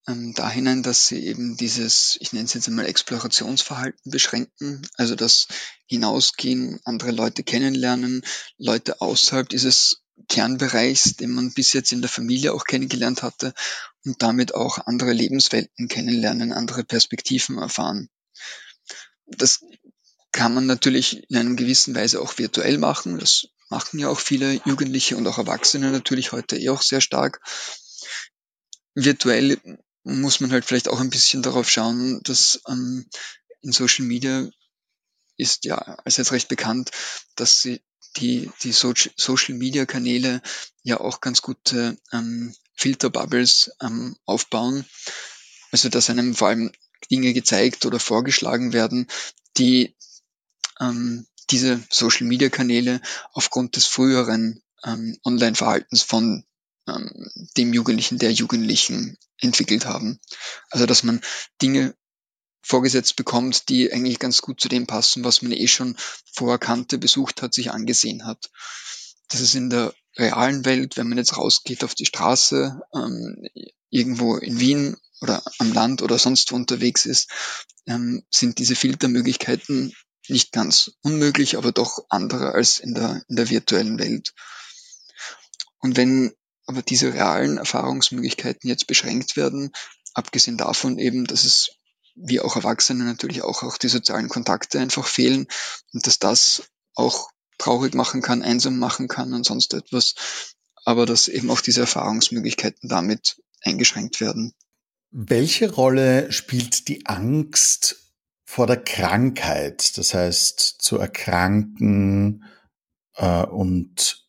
ähm, 0.08 0.34
da 0.34 0.50
hinein, 0.50 0.84
dass 0.84 1.08
sie 1.08 1.26
eben 1.26 1.58
dieses, 1.58 2.18
ich 2.20 2.34
nenne 2.34 2.46
es 2.46 2.54
jetzt 2.54 2.68
einmal 2.68 2.86
Explorationsverhalten 2.86 4.12
beschränken, 4.12 4.88
also 4.96 5.16
das 5.16 5.48
Hinausgehen, 5.88 6.80
andere 6.84 7.12
Leute 7.12 7.44
kennenlernen, 7.44 8.24
Leute 8.58 9.02
außerhalb 9.02 9.50
dieses 9.50 10.05
Kernbereichs, 10.28 11.16
den 11.18 11.32
man 11.32 11.54
bis 11.54 11.74
jetzt 11.74 11.92
in 11.92 12.02
der 12.02 12.10
Familie 12.10 12.54
auch 12.54 12.66
kennengelernt 12.66 13.24
hatte 13.24 13.54
und 14.06 14.22
damit 14.22 14.56
auch 14.56 14.80
andere 14.86 15.14
Lebenswelten 15.14 15.88
kennenlernen, 15.88 16.54
andere 16.54 16.84
Perspektiven 16.84 17.58
erfahren. 17.58 18.10
Das 19.26 19.62
kann 20.32 20.54
man 20.54 20.66
natürlich 20.66 21.30
in 21.30 21.38
einer 21.38 21.56
gewissen 21.56 21.96
Weise 21.96 22.22
auch 22.22 22.38
virtuell 22.38 22.78
machen. 22.78 23.20
Das 23.20 23.48
machen 23.70 24.00
ja 24.00 24.10
auch 24.10 24.20
viele 24.20 24.62
Jugendliche 24.66 25.18
und 25.18 25.28
auch 25.28 25.38
Erwachsene 25.38 25.92
natürlich 25.92 26.32
heute 26.32 26.58
eh 26.58 26.70
auch 26.70 26.82
sehr 26.82 27.02
stark. 27.02 27.42
Virtuell 28.94 29.60
muss 30.04 30.40
man 30.40 30.52
halt 30.52 30.66
vielleicht 30.66 30.88
auch 30.88 31.00
ein 31.00 31.10
bisschen 31.10 31.42
darauf 31.42 31.70
schauen, 31.70 32.22
dass 32.24 32.62
ähm, 32.68 33.06
in 33.62 33.72
Social 33.72 34.06
Media 34.06 34.48
ist 35.38 35.66
ja 35.66 35.78
als 35.78 36.18
jetzt 36.18 36.32
recht 36.32 36.48
bekannt, 36.48 36.92
dass 37.36 37.62
sie 37.62 37.82
die, 38.18 38.52
die 38.64 38.72
Social 38.72 39.56
Media 39.56 39.86
Kanäle 39.86 40.42
ja 40.84 41.00
auch 41.00 41.22
ganz 41.22 41.42
gute 41.42 41.98
ähm, 42.12 42.56
Filterbubbles 42.76 43.72
ähm, 43.82 44.16
aufbauen. 44.26 44.86
Also 45.72 45.90
dass 45.90 46.10
einem 46.10 46.36
vor 46.36 46.50
allem 46.50 46.72
Dinge 47.12 47.34
gezeigt 47.34 47.86
oder 47.86 48.00
vorgeschlagen 48.00 48.74
werden, 48.74 49.08
die 49.58 49.96
ähm, 50.80 51.26
diese 51.50 51.82
Social 51.90 52.28
Media 52.28 52.50
Kanäle 52.50 53.02
aufgrund 53.34 53.76
des 53.76 53.86
früheren 53.86 54.62
ähm, 54.84 55.18
Online-Verhaltens 55.24 56.02
von 56.02 56.44
ähm, 56.88 57.32
dem 57.58 57.74
Jugendlichen, 57.74 58.18
der 58.18 58.32
Jugendlichen 58.32 59.18
entwickelt 59.40 59.86
haben. 59.86 60.20
Also 60.70 60.86
dass 60.86 61.04
man 61.04 61.22
Dinge 61.62 61.96
vorgesetzt 62.66 63.16
bekommt, 63.16 63.70
die 63.70 63.94
eigentlich 63.94 64.18
ganz 64.18 64.42
gut 64.42 64.60
zu 64.60 64.68
dem 64.70 64.88
passen, 64.88 65.24
was 65.24 65.44
man 65.44 65.52
eh 65.52 65.68
schon 65.68 65.96
vorher 66.34 66.58
kannte, 66.58 66.98
besucht 66.98 67.44
hat, 67.44 67.54
sich 67.54 67.72
angesehen 67.72 68.26
hat. 68.26 68.50
Das 69.28 69.40
ist 69.40 69.54
in 69.54 69.70
der 69.70 69.94
realen 70.18 70.66
Welt, 70.66 70.98
wenn 70.98 71.08
man 71.08 71.20
jetzt 71.20 71.38
rausgeht 71.38 71.84
auf 71.84 71.94
die 71.94 72.08
Straße, 72.08 72.82
ähm, 72.96 73.48
irgendwo 73.92 74.38
in 74.38 74.60
Wien 74.60 74.98
oder 75.22 75.44
am 75.60 75.74
Land 75.74 76.02
oder 76.02 76.18
sonst 76.18 76.52
wo 76.52 76.56
unterwegs 76.56 77.06
ist, 77.06 77.30
ähm, 77.86 78.24
sind 78.32 78.58
diese 78.58 78.76
Filtermöglichkeiten 78.76 79.94
nicht 80.28 80.52
ganz 80.52 80.92
unmöglich, 81.04 81.58
aber 81.58 81.72
doch 81.72 82.00
andere 82.10 82.54
als 82.54 82.80
in 82.80 82.96
der, 82.96 83.24
in 83.28 83.36
der 83.36 83.50
virtuellen 83.52 84.00
Welt. 84.00 84.34
Und 85.80 85.98
wenn 85.98 86.34
aber 86.66 86.82
diese 86.82 87.14
realen 87.14 87.60
Erfahrungsmöglichkeiten 87.60 88.68
jetzt 88.68 88.88
beschränkt 88.88 89.38
werden, 89.38 89.72
abgesehen 90.16 90.58
davon 90.58 90.98
eben, 90.98 91.26
dass 91.26 91.44
es 91.44 91.70
wie 92.16 92.40
auch 92.40 92.56
Erwachsene 92.56 93.04
natürlich 93.04 93.44
auch, 93.44 93.64
auch 93.64 93.78
die 93.78 93.90
sozialen 93.90 94.30
Kontakte 94.30 94.80
einfach 94.80 95.06
fehlen 95.06 95.48
und 95.94 96.08
dass 96.08 96.20
das 96.20 96.64
auch 96.96 97.30
traurig 97.58 97.94
machen 97.94 98.22
kann, 98.22 98.42
einsam 98.42 98.80
machen 98.80 99.08
kann 99.08 99.34
und 99.34 99.46
sonst 99.46 99.74
etwas, 99.74 100.16
aber 100.86 101.06
dass 101.06 101.28
eben 101.28 101.52
auch 101.52 101.62
diese 101.62 101.82
Erfahrungsmöglichkeiten 101.82 102.90
damit 102.90 103.42
eingeschränkt 103.62 104.22
werden. 104.22 104.54
Welche 105.12 105.72
Rolle 105.72 106.32
spielt 106.32 106.88
die 106.88 107.06
Angst 107.06 108.12
vor 108.46 108.68
der 108.68 108.82
Krankheit, 108.84 109.98
das 109.98 110.14
heißt 110.14 110.76
zu 110.80 110.98
erkranken 110.98 112.44
äh, 113.16 113.44
und 113.44 114.28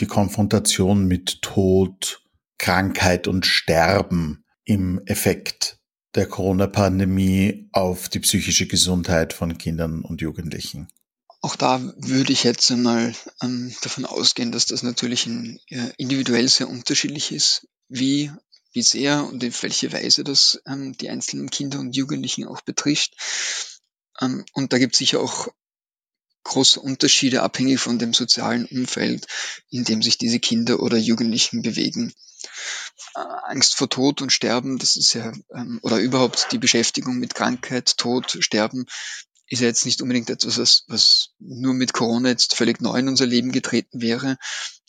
die 0.00 0.06
Konfrontation 0.06 1.06
mit 1.06 1.42
Tod, 1.42 2.22
Krankheit 2.58 3.28
und 3.28 3.46
Sterben 3.46 4.44
im 4.64 5.00
Effekt 5.06 5.81
der 6.14 6.26
Corona-Pandemie 6.26 7.68
auf 7.72 8.08
die 8.08 8.20
psychische 8.20 8.66
Gesundheit 8.66 9.32
von 9.32 9.56
Kindern 9.58 10.02
und 10.02 10.20
Jugendlichen? 10.20 10.88
Auch 11.40 11.56
da 11.56 11.80
würde 11.96 12.32
ich 12.32 12.44
jetzt 12.44 12.70
einmal 12.70 13.14
ähm, 13.42 13.74
davon 13.82 14.04
ausgehen, 14.04 14.52
dass 14.52 14.66
das 14.66 14.82
natürlich 14.82 15.26
in, 15.26 15.58
äh, 15.70 15.90
individuell 15.96 16.48
sehr 16.48 16.68
unterschiedlich 16.68 17.32
ist, 17.32 17.66
wie, 17.88 18.30
wie 18.72 18.82
sehr 18.82 19.26
und 19.26 19.42
in 19.42 19.52
welche 19.60 19.92
Weise 19.92 20.22
das 20.22 20.62
ähm, 20.66 20.96
die 20.96 21.10
einzelnen 21.10 21.50
Kinder 21.50 21.80
und 21.80 21.96
Jugendlichen 21.96 22.46
auch 22.46 22.60
betrifft. 22.60 23.16
Ähm, 24.20 24.44
und 24.52 24.72
da 24.72 24.78
gibt 24.78 24.94
es 24.94 24.98
sicher 24.98 25.20
auch 25.20 25.48
große 26.44 26.80
Unterschiede 26.80 27.42
abhängig 27.42 27.80
von 27.80 27.98
dem 27.98 28.14
sozialen 28.14 28.66
Umfeld, 28.66 29.26
in 29.70 29.84
dem 29.84 30.02
sich 30.02 30.18
diese 30.18 30.40
Kinder 30.40 30.80
oder 30.80 30.96
Jugendlichen 30.96 31.62
bewegen. 31.62 32.12
Äh, 33.14 33.20
Angst 33.44 33.74
vor 33.76 33.88
Tod 33.88 34.22
und 34.22 34.32
Sterben, 34.32 34.78
das 34.78 34.96
ist 34.96 35.14
ja, 35.14 35.32
ähm, 35.54 35.78
oder 35.82 35.98
überhaupt 35.98 36.48
die 36.52 36.58
Beschäftigung 36.58 37.18
mit 37.18 37.34
Krankheit, 37.34 37.96
Tod, 37.96 38.36
Sterben, 38.40 38.86
ist 39.46 39.60
ja 39.60 39.66
jetzt 39.66 39.84
nicht 39.84 40.00
unbedingt 40.00 40.30
etwas, 40.30 40.58
was, 40.58 40.84
was 40.88 41.30
nur 41.38 41.74
mit 41.74 41.92
Corona 41.92 42.30
jetzt 42.30 42.56
völlig 42.56 42.80
neu 42.80 42.98
in 42.98 43.08
unser 43.08 43.26
Leben 43.26 43.52
getreten 43.52 44.00
wäre. 44.00 44.38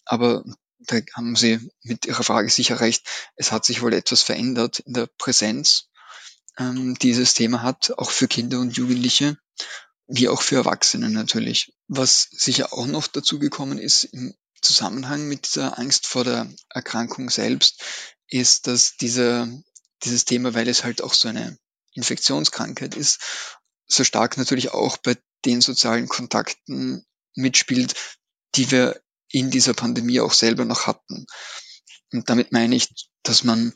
Aber 0.05 0.43
da 0.79 0.97
haben 1.15 1.35
Sie 1.35 1.59
mit 1.81 2.05
Ihrer 2.05 2.23
Frage 2.23 2.49
sicher 2.49 2.79
recht. 2.79 3.05
Es 3.35 3.51
hat 3.51 3.65
sich 3.65 3.81
wohl 3.81 3.93
etwas 3.93 4.21
verändert 4.21 4.79
in 4.79 4.93
der 4.93 5.07
Präsenz, 5.17 5.89
ähm, 6.57 6.95
die 6.95 7.07
dieses 7.07 7.33
Thema 7.33 7.61
hat, 7.61 7.93
auch 7.97 8.11
für 8.11 8.27
Kinder 8.27 8.59
und 8.59 8.75
Jugendliche, 8.77 9.37
wie 10.07 10.29
auch 10.29 10.41
für 10.41 10.55
Erwachsene 10.55 11.09
natürlich. 11.09 11.73
Was 11.87 12.27
sicher 12.31 12.73
auch 12.73 12.85
noch 12.85 13.07
dazu 13.07 13.39
gekommen 13.39 13.77
ist 13.77 14.03
im 14.03 14.33
Zusammenhang 14.61 15.27
mit 15.27 15.45
dieser 15.45 15.77
Angst 15.77 16.07
vor 16.07 16.23
der 16.23 16.49
Erkrankung 16.69 17.29
selbst, 17.29 17.83
ist, 18.27 18.67
dass 18.67 18.95
dieser, 18.97 19.47
dieses 20.03 20.25
Thema, 20.25 20.53
weil 20.53 20.67
es 20.67 20.83
halt 20.83 21.01
auch 21.01 21.13
so 21.13 21.27
eine 21.27 21.57
Infektionskrankheit 21.93 22.95
ist, 22.95 23.19
so 23.85 24.03
stark 24.03 24.37
natürlich 24.37 24.71
auch 24.71 24.97
bei 24.97 25.17
den 25.45 25.61
sozialen 25.61 26.07
Kontakten 26.07 27.05
mitspielt, 27.35 27.95
die 28.55 28.71
wir 28.71 29.01
in 29.29 29.51
dieser 29.51 29.73
Pandemie 29.73 30.19
auch 30.21 30.33
selber 30.33 30.65
noch 30.65 30.87
hatten. 30.87 31.25
Und 32.11 32.29
damit 32.29 32.51
meine 32.51 32.75
ich, 32.75 32.89
dass 33.23 33.43
man, 33.43 33.73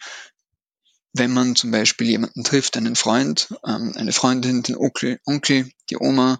wenn 1.14 1.32
man 1.32 1.56
zum 1.56 1.72
Beispiel 1.72 2.08
jemanden 2.08 2.44
trifft, 2.44 2.78
einen 2.78 2.96
Freund, 2.96 3.54
ähm, 3.66 3.94
eine 3.96 4.14
Freundin, 4.14 4.64
den 4.64 4.78
Onkel, 4.78 5.20
Onkel, 5.26 5.70
die 5.90 5.98
Oma, 5.98 6.40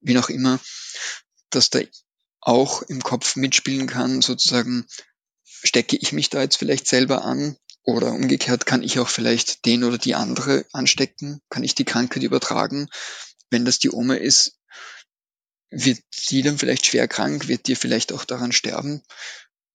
wie 0.00 0.18
auch 0.18 0.28
immer, 0.28 0.58
dass 1.50 1.70
da 1.70 1.80
auch 2.40 2.82
im 2.82 3.02
Kopf 3.02 3.36
mitspielen 3.36 3.86
kann, 3.86 4.22
sozusagen, 4.22 4.86
stecke 5.62 5.96
ich 5.96 6.12
mich 6.12 6.30
da 6.30 6.42
jetzt 6.42 6.56
vielleicht 6.56 6.86
selber 6.86 7.24
an 7.24 7.56
oder 7.82 8.12
umgekehrt 8.12 8.66
kann 8.66 8.82
ich 8.82 8.98
auch 8.98 9.08
vielleicht 9.08 9.64
den 9.64 9.84
oder 9.84 9.98
die 9.98 10.14
andere 10.14 10.64
anstecken, 10.72 11.40
kann 11.48 11.62
ich 11.62 11.74
die 11.74 11.84
Krankheit 11.84 12.22
übertragen. 12.22 12.88
Wenn 13.50 13.64
das 13.64 13.78
die 13.78 13.90
Oma 13.90 14.14
ist, 14.14 14.58
wird 15.70 16.00
die 16.30 16.42
dann 16.42 16.58
vielleicht 16.58 16.86
schwer 16.86 17.08
krank, 17.08 17.48
wird 17.48 17.66
die 17.66 17.76
vielleicht 17.76 18.12
auch 18.12 18.24
daran 18.24 18.52
sterben. 18.52 19.02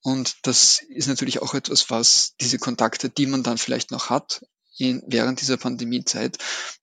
Und 0.03 0.37
das 0.43 0.81
ist 0.89 1.07
natürlich 1.07 1.41
auch 1.41 1.53
etwas, 1.53 1.89
was 1.89 2.33
diese 2.41 2.57
Kontakte, 2.57 3.09
die 3.09 3.27
man 3.27 3.43
dann 3.43 3.57
vielleicht 3.57 3.91
noch 3.91 4.09
hat, 4.09 4.43
in, 4.77 5.03
während 5.05 5.41
dieser 5.41 5.57
Pandemiezeit, 5.57 6.37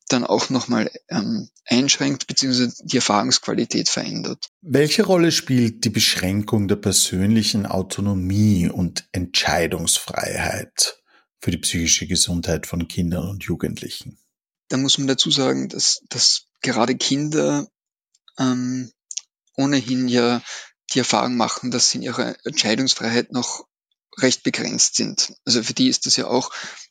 dann 0.08 0.24
auch 0.24 0.50
nochmal 0.50 0.90
ähm, 1.08 1.48
einschränkt 1.64 2.26
bzw. 2.26 2.70
die 2.84 2.96
Erfahrungsqualität 2.96 3.88
verändert. 3.88 4.50
Welche 4.60 5.04
Rolle 5.04 5.32
spielt 5.32 5.84
die 5.84 5.90
Beschränkung 5.90 6.68
der 6.68 6.76
persönlichen 6.76 7.66
Autonomie 7.66 8.68
und 8.68 9.08
Entscheidungsfreiheit 9.12 11.02
für 11.40 11.50
die 11.50 11.58
psychische 11.58 12.06
Gesundheit 12.06 12.66
von 12.66 12.88
Kindern 12.88 13.28
und 13.28 13.44
Jugendlichen? 13.44 14.18
Da 14.68 14.76
muss 14.76 14.98
man 14.98 15.08
dazu 15.08 15.30
sagen, 15.30 15.68
dass, 15.68 16.02
dass 16.08 16.46
gerade 16.60 16.96
Kinder 16.96 17.66
ähm, 18.38 18.92
ohnehin 19.56 20.08
ja 20.08 20.42
die 20.90 20.98
Erfahrung 20.98 21.36
machen, 21.36 21.70
dass 21.70 21.90
sie 21.90 21.98
in 21.98 22.04
ihrer 22.04 22.34
Entscheidungsfreiheit 22.44 23.32
noch 23.32 23.66
recht 24.18 24.42
begrenzt 24.42 24.96
sind. 24.96 25.34
Also 25.44 25.62
für 25.62 25.74
die 25.74 25.88
ist 25.88 26.06
das 26.06 26.16
ja 26.16 26.26
auch, 26.26 26.50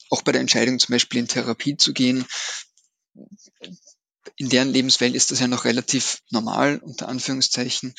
auch 0.09 0.21
bei 0.21 0.31
der 0.31 0.41
Entscheidung 0.41 0.79
zum 0.79 0.93
Beispiel 0.93 1.19
in 1.19 1.27
Therapie 1.27 1.77
zu 1.77 1.93
gehen, 1.93 2.25
in 4.35 4.49
deren 4.49 4.71
Lebenswelt 4.71 5.15
ist 5.15 5.31
das 5.31 5.39
ja 5.39 5.47
noch 5.47 5.65
relativ 5.65 6.21
normal, 6.29 6.77
unter 6.77 7.07
Anführungszeichen, 7.07 7.95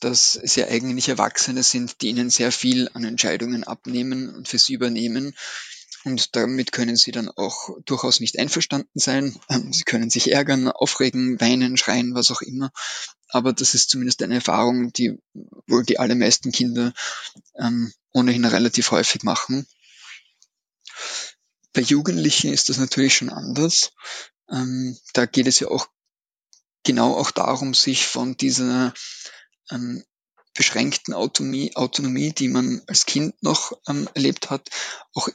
dass 0.00 0.36
es 0.36 0.54
ja 0.54 0.66
eigentlich 0.68 1.08
Erwachsene 1.08 1.62
sind, 1.62 2.02
die 2.02 2.08
ihnen 2.08 2.30
sehr 2.30 2.52
viel 2.52 2.90
an 2.94 3.04
Entscheidungen 3.04 3.64
abnehmen 3.64 4.34
und 4.34 4.48
für 4.48 4.58
sie 4.58 4.74
übernehmen. 4.74 5.34
Und 6.04 6.36
damit 6.36 6.72
können 6.72 6.96
sie 6.96 7.10
dann 7.10 7.28
auch 7.28 7.70
durchaus 7.84 8.20
nicht 8.20 8.38
einverstanden 8.38 8.98
sein. 8.98 9.38
Ähm, 9.48 9.72
sie 9.72 9.82
können 9.82 10.10
sich 10.10 10.32
ärgern, 10.32 10.68
aufregen, 10.68 11.40
weinen, 11.40 11.76
schreien, 11.76 12.14
was 12.14 12.30
auch 12.30 12.42
immer. 12.42 12.70
Aber 13.28 13.52
das 13.52 13.74
ist 13.74 13.90
zumindest 13.90 14.22
eine 14.22 14.36
Erfahrung, 14.36 14.92
die 14.92 15.18
wohl 15.66 15.84
die 15.84 15.98
allermeisten 15.98 16.52
Kinder 16.52 16.92
ähm, 17.58 17.92
ohnehin 18.12 18.44
relativ 18.44 18.90
häufig 18.90 19.22
machen. 19.22 19.66
Bei 21.72 21.82
Jugendlichen 21.82 22.52
ist 22.52 22.68
das 22.68 22.78
natürlich 22.78 23.14
schon 23.14 23.30
anders. 23.30 23.92
Ähm, 24.50 24.96
da 25.12 25.26
geht 25.26 25.46
es 25.46 25.60
ja 25.60 25.68
auch 25.68 25.88
genau 26.84 27.14
auch 27.14 27.30
darum, 27.30 27.74
sich 27.74 28.06
von 28.06 28.36
dieser 28.36 28.94
ähm, 29.70 30.02
beschränkten 30.54 31.14
Autonomie, 31.14 31.76
Autonomie, 31.76 32.32
die 32.32 32.48
man 32.48 32.82
als 32.86 33.06
Kind 33.06 33.42
noch 33.42 33.72
ähm, 33.88 34.08
erlebt 34.14 34.50
hat, 34.50 34.68
auch 35.14 35.28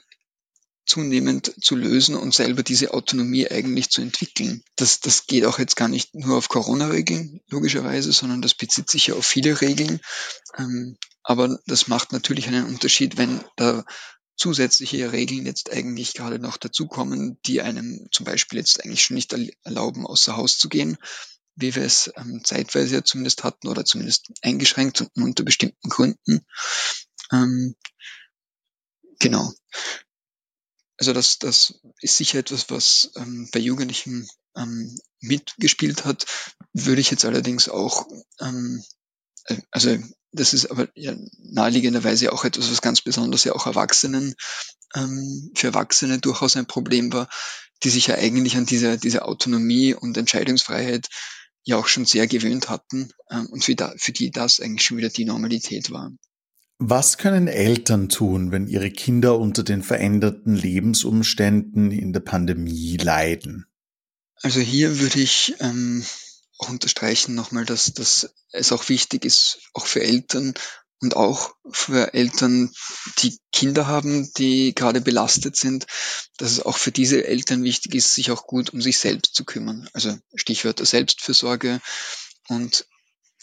zunehmend 0.86 1.54
zu 1.62 1.76
lösen 1.76 2.16
und 2.16 2.34
selber 2.34 2.64
diese 2.64 2.94
Autonomie 2.94 3.50
eigentlich 3.50 3.90
zu 3.90 4.02
entwickeln. 4.02 4.64
Das, 4.76 5.00
das 5.00 5.28
geht 5.28 5.46
auch 5.46 5.60
jetzt 5.60 5.76
gar 5.76 5.88
nicht 5.88 6.14
nur 6.14 6.38
auf 6.38 6.50
Corona-Regeln, 6.50 7.42
logischerweise, 7.50 8.12
sondern 8.12 8.42
das 8.42 8.54
bezieht 8.54 8.90
sich 8.90 9.08
ja 9.08 9.16
auf 9.16 9.26
viele 9.26 9.62
Regeln. 9.62 10.00
Ähm, 10.58 10.98
aber 11.24 11.58
das 11.68 11.88
macht 11.88 12.12
natürlich 12.12 12.48
einen 12.48 12.66
Unterschied, 12.66 13.18
wenn 13.18 13.44
da 13.56 13.86
zusätzliche 14.36 15.12
Regeln 15.12 15.46
jetzt 15.46 15.72
eigentlich 15.72 16.14
gerade 16.14 16.40
noch 16.40 16.58
dazukommen, 16.58 17.40
die 17.46 17.62
einem 17.62 18.08
zum 18.12 18.26
Beispiel 18.26 18.60
jetzt 18.60 18.84
eigentlich 18.84 19.06
schon 19.06 19.16
nicht 19.16 19.34
erlauben, 19.64 20.06
außer 20.06 20.36
Haus 20.36 20.58
zu 20.58 20.70
gehen, 20.70 20.98
wie 21.56 21.76
wir 21.76 21.84
es 21.84 22.12
ähm, 22.18 22.42
zeitweise 22.44 22.96
ja 22.96 23.04
zumindest 23.04 23.44
hatten 23.44 23.68
oder 23.68 23.86
zumindest 23.86 24.32
eingeschränkt 24.42 25.02
und 25.02 25.24
unter 25.24 25.44
bestimmten 25.44 25.90
Gründen. 25.90 26.46
Ähm, 27.32 27.76
genau. 29.20 29.54
Also 31.04 31.12
das, 31.12 31.38
das 31.38 31.82
ist 32.00 32.16
sicher 32.16 32.40
etwas, 32.40 32.70
was 32.70 33.12
ähm, 33.18 33.50
bei 33.52 33.60
Jugendlichen 33.60 34.26
ähm, 34.56 34.98
mitgespielt 35.20 36.06
hat, 36.06 36.26
würde 36.72 37.02
ich 37.02 37.12
jetzt 37.12 37.26
allerdings 37.26 37.68
auch, 37.68 38.08
ähm, 38.40 38.82
äh, 39.48 39.58
also 39.70 39.98
das 40.32 40.54
ist 40.54 40.72
aber 40.72 40.88
ja 40.96 41.14
naheliegenderweise 41.40 42.32
auch 42.32 42.46
etwas, 42.46 42.72
was 42.72 42.82
ganz 42.82 43.02
besonders 43.02 43.44
ja 43.44 43.52
auch 43.52 43.68
Erwachsenen, 43.68 44.34
ähm, 44.96 45.52
für 45.56 45.68
Erwachsene 45.68 46.20
durchaus 46.20 46.56
ein 46.56 46.68
Problem 46.68 47.12
war, 47.12 47.28
die 47.84 47.90
sich 47.90 48.08
ja 48.08 48.16
eigentlich 48.16 48.56
an 48.56 48.66
diese, 48.66 48.98
diese 48.98 49.26
Autonomie 49.26 49.94
und 49.94 50.16
Entscheidungsfreiheit 50.16 51.10
ja 51.66 51.76
auch 51.76 51.88
schon 51.88 52.06
sehr 52.06 52.28
gewöhnt 52.28 52.70
hatten 52.70 53.12
ähm, 53.30 53.48
und 53.48 53.62
für, 53.66 53.76
da, 53.76 53.94
für 53.98 54.14
die 54.14 54.32
das 54.32 54.62
eigentlich 54.62 54.86
schon 54.86 54.96
wieder 54.96 55.10
die 55.10 55.26
Normalität 55.26 55.92
war. 55.92 56.14
Was 56.86 57.18
können 57.18 57.48
Eltern 57.48 58.10
tun, 58.10 58.52
wenn 58.52 58.68
ihre 58.68 58.92
Kinder 58.92 59.40
unter 59.40 59.64
den 59.64 59.84
veränderten 59.84 60.54
Lebensumständen 60.54 61.92
in 61.92 62.12
der 62.12 62.20
Pandemie 62.20 62.98
leiden? 62.98 63.66
Also 64.42 64.60
hier 64.60 65.00
würde 65.00 65.22
ich 65.22 65.56
ähm, 65.62 66.06
auch 66.58 66.68
unterstreichen 66.68 67.36
nochmal, 67.36 67.64
dass, 67.64 67.94
dass 67.94 68.36
es 68.52 68.74
auch 68.74 68.90
wichtig 68.90 69.24
ist, 69.24 69.60
auch 69.72 69.86
für 69.86 70.04
Eltern 70.04 70.56
und 71.00 71.16
auch 71.16 71.56
für 71.72 72.14
Eltern, 72.14 72.70
die 73.20 73.38
Kinder 73.54 73.88
haben, 73.88 74.30
die 74.34 74.76
gerade 74.76 75.00
belastet 75.00 75.56
sind, 75.56 75.88
dass 76.36 76.52
es 76.52 76.60
auch 76.60 76.76
für 76.76 76.92
diese 76.92 77.26
Eltern 77.26 77.64
wichtig 77.64 77.96
ist, 77.96 78.14
sich 78.14 78.30
auch 78.30 78.46
gut 78.46 78.72
um 78.72 78.82
sich 78.82 78.98
selbst 78.98 79.36
zu 79.36 79.46
kümmern. 79.46 79.90
Also 79.94 80.18
Stichwörter 80.36 80.86
Selbstfürsorge 80.86 81.80
und 82.50 82.86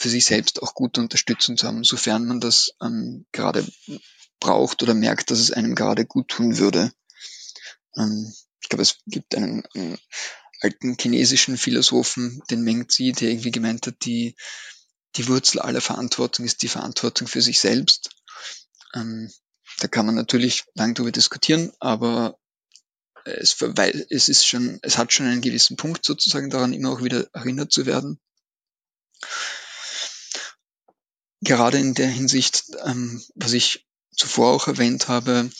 für 0.00 0.09
sich 0.09 0.25
selbst 0.25 0.62
auch 0.62 0.75
gute 0.75 1.00
Unterstützung 1.00 1.57
zu 1.57 1.66
haben, 1.66 1.85
sofern 1.85 2.26
man 2.26 2.40
das 2.40 2.73
ähm, 2.83 3.26
gerade 3.33 3.66
braucht 4.40 4.83
oder 4.83 4.95
merkt, 4.95 5.30
dass 5.30 5.38
es 5.38 5.50
einem 5.50 5.75
gerade 5.75 6.07
gut 6.07 6.28
tun 6.28 6.59
würde. 6.59 6.92
Ähm, 7.97 8.33
ich 8.62 8.69
glaube, 8.69 8.83
es 8.83 8.99
gibt 9.07 9.35
einen, 9.35 9.62
einen 9.75 9.99
alten 10.61 10.97
chinesischen 10.99 11.57
Philosophen, 11.57 12.42
den 12.50 12.62
Meng 12.62 12.88
Zi, 12.88 13.12
der 13.12 13.30
irgendwie 13.30 13.50
gemeint 13.50 13.87
hat, 13.87 14.04
die, 14.04 14.37
die 15.16 15.28
Wurzel 15.28 15.61
aller 15.61 15.80
Verantwortung 15.80 16.47
ist 16.47 16.62
die 16.62 16.69
Verantwortung 16.69 17.28
für 17.28 17.42
sich 17.42 17.61
selbst. 17.61 18.11
Ähm, 18.95 19.30
da 19.80 19.88
kann 19.88 20.07
man 20.07 20.14
natürlich 20.14 20.64
lang 20.75 20.95
darüber 20.95 21.12
diskutieren, 21.12 21.73
aber 21.78 22.38
es, 23.25 23.61
weil 23.61 24.07
es 24.09 24.30
ist 24.30 24.47
schon, 24.47 24.78
es 24.83 24.97
hat 24.97 25.12
schon 25.12 25.26
einen 25.26 25.42
gewissen 25.42 25.76
Punkt 25.76 26.04
sozusagen 26.07 26.49
daran, 26.49 26.73
immer 26.73 26.90
auch 26.90 27.02
wieder 27.02 27.28
erinnert 27.35 27.71
zu 27.71 27.85
werden. 27.85 28.19
Gerade 31.40 31.78
in 31.78 31.94
der 31.94 32.09
Hinsicht, 32.09 32.64
ähm, 32.85 33.23
was 33.35 33.52
ich 33.52 33.87
zuvor 34.14 34.52
auch 34.52 34.68
erwähnt 34.68 35.09
habe, 35.09 35.50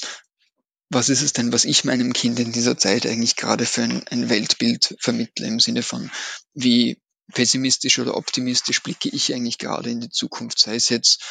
was 0.91 1.09
ist 1.09 1.23
es 1.23 1.33
denn, 1.33 1.53
was 1.53 1.65
ich 1.65 1.85
meinem 1.85 2.13
Kind 2.13 2.39
in 2.41 2.53
dieser 2.53 2.77
Zeit 2.77 3.07
eigentlich 3.07 3.37
gerade 3.37 3.65
für 3.65 3.83
ein, 3.83 4.07
ein 4.09 4.29
Weltbild 4.29 4.97
vermittle 4.99 5.47
im 5.47 5.61
Sinne 5.61 5.83
von, 5.83 6.11
wie 6.53 7.01
pessimistisch 7.33 7.99
oder 8.01 8.17
optimistisch 8.17 8.83
blicke 8.83 9.09
ich 9.09 9.33
eigentlich 9.33 9.59
gerade 9.59 9.91
in 9.91 10.01
die 10.01 10.11
Zukunft, 10.11 10.59
sei 10.59 10.75
es 10.75 10.89
jetzt 10.89 11.23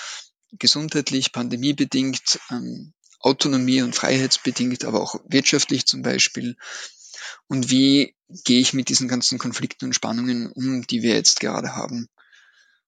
gesundheitlich, 0.53 1.31
pandemiebedingt, 1.31 2.39
ähm, 2.49 2.93
Autonomie 3.19 3.81
und 3.81 3.95
freiheitsbedingt, 3.95 4.85
aber 4.85 5.01
auch 5.01 5.15
wirtschaftlich 5.27 5.85
zum 5.85 6.01
Beispiel. 6.01 6.55
Und 7.47 7.69
wie 7.69 8.15
gehe 8.45 8.61
ich 8.61 8.73
mit 8.73 8.87
diesen 8.89 9.09
ganzen 9.09 9.37
Konflikten 9.39 9.85
und 9.85 9.93
Spannungen 9.93 10.51
um, 10.51 10.87
die 10.87 11.01
wir 11.01 11.15
jetzt 11.15 11.41
gerade 11.41 11.75
haben? 11.75 12.07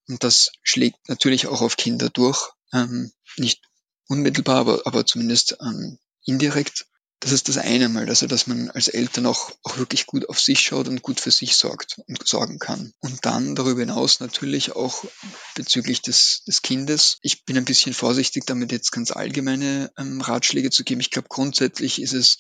Und 0.07 0.23
das 0.23 0.51
schlägt 0.63 0.97
natürlich 1.09 1.47
auch 1.47 1.61
auf 1.61 1.77
Kinder 1.77 2.09
durch, 2.09 2.49
ähm, 2.73 3.11
nicht 3.37 3.61
unmittelbar, 4.07 4.57
aber, 4.57 4.81
aber 4.85 5.05
zumindest 5.05 5.57
ähm, 5.61 5.97
indirekt. 6.25 6.85
Das 7.21 7.31
ist 7.31 7.49
das 7.49 7.57
eine 7.57 7.87
Mal, 7.87 8.09
also 8.09 8.25
dass 8.25 8.47
man 8.47 8.71
als 8.71 8.87
Eltern 8.87 9.27
auch, 9.27 9.51
auch 9.61 9.77
wirklich 9.77 10.07
gut 10.07 10.27
auf 10.27 10.39
sich 10.39 10.61
schaut 10.61 10.87
und 10.87 11.03
gut 11.03 11.19
für 11.19 11.29
sich 11.29 11.55
sorgt 11.55 12.01
und 12.07 12.27
sorgen 12.27 12.57
kann. 12.57 12.93
Und 12.99 13.23
dann 13.25 13.53
darüber 13.53 13.81
hinaus 13.81 14.19
natürlich 14.19 14.75
auch 14.75 15.05
bezüglich 15.53 16.01
des, 16.01 16.43
des 16.47 16.63
Kindes. 16.63 17.19
Ich 17.21 17.45
bin 17.45 17.57
ein 17.57 17.65
bisschen 17.65 17.93
vorsichtig 17.93 18.45
damit 18.47 18.71
jetzt 18.71 18.91
ganz 18.91 19.11
allgemeine 19.11 19.91
ähm, 19.99 20.19
Ratschläge 20.19 20.71
zu 20.71 20.83
geben. 20.83 20.99
Ich 20.99 21.11
glaube 21.11 21.27
grundsätzlich 21.29 22.01
ist 22.01 22.13
es 22.13 22.37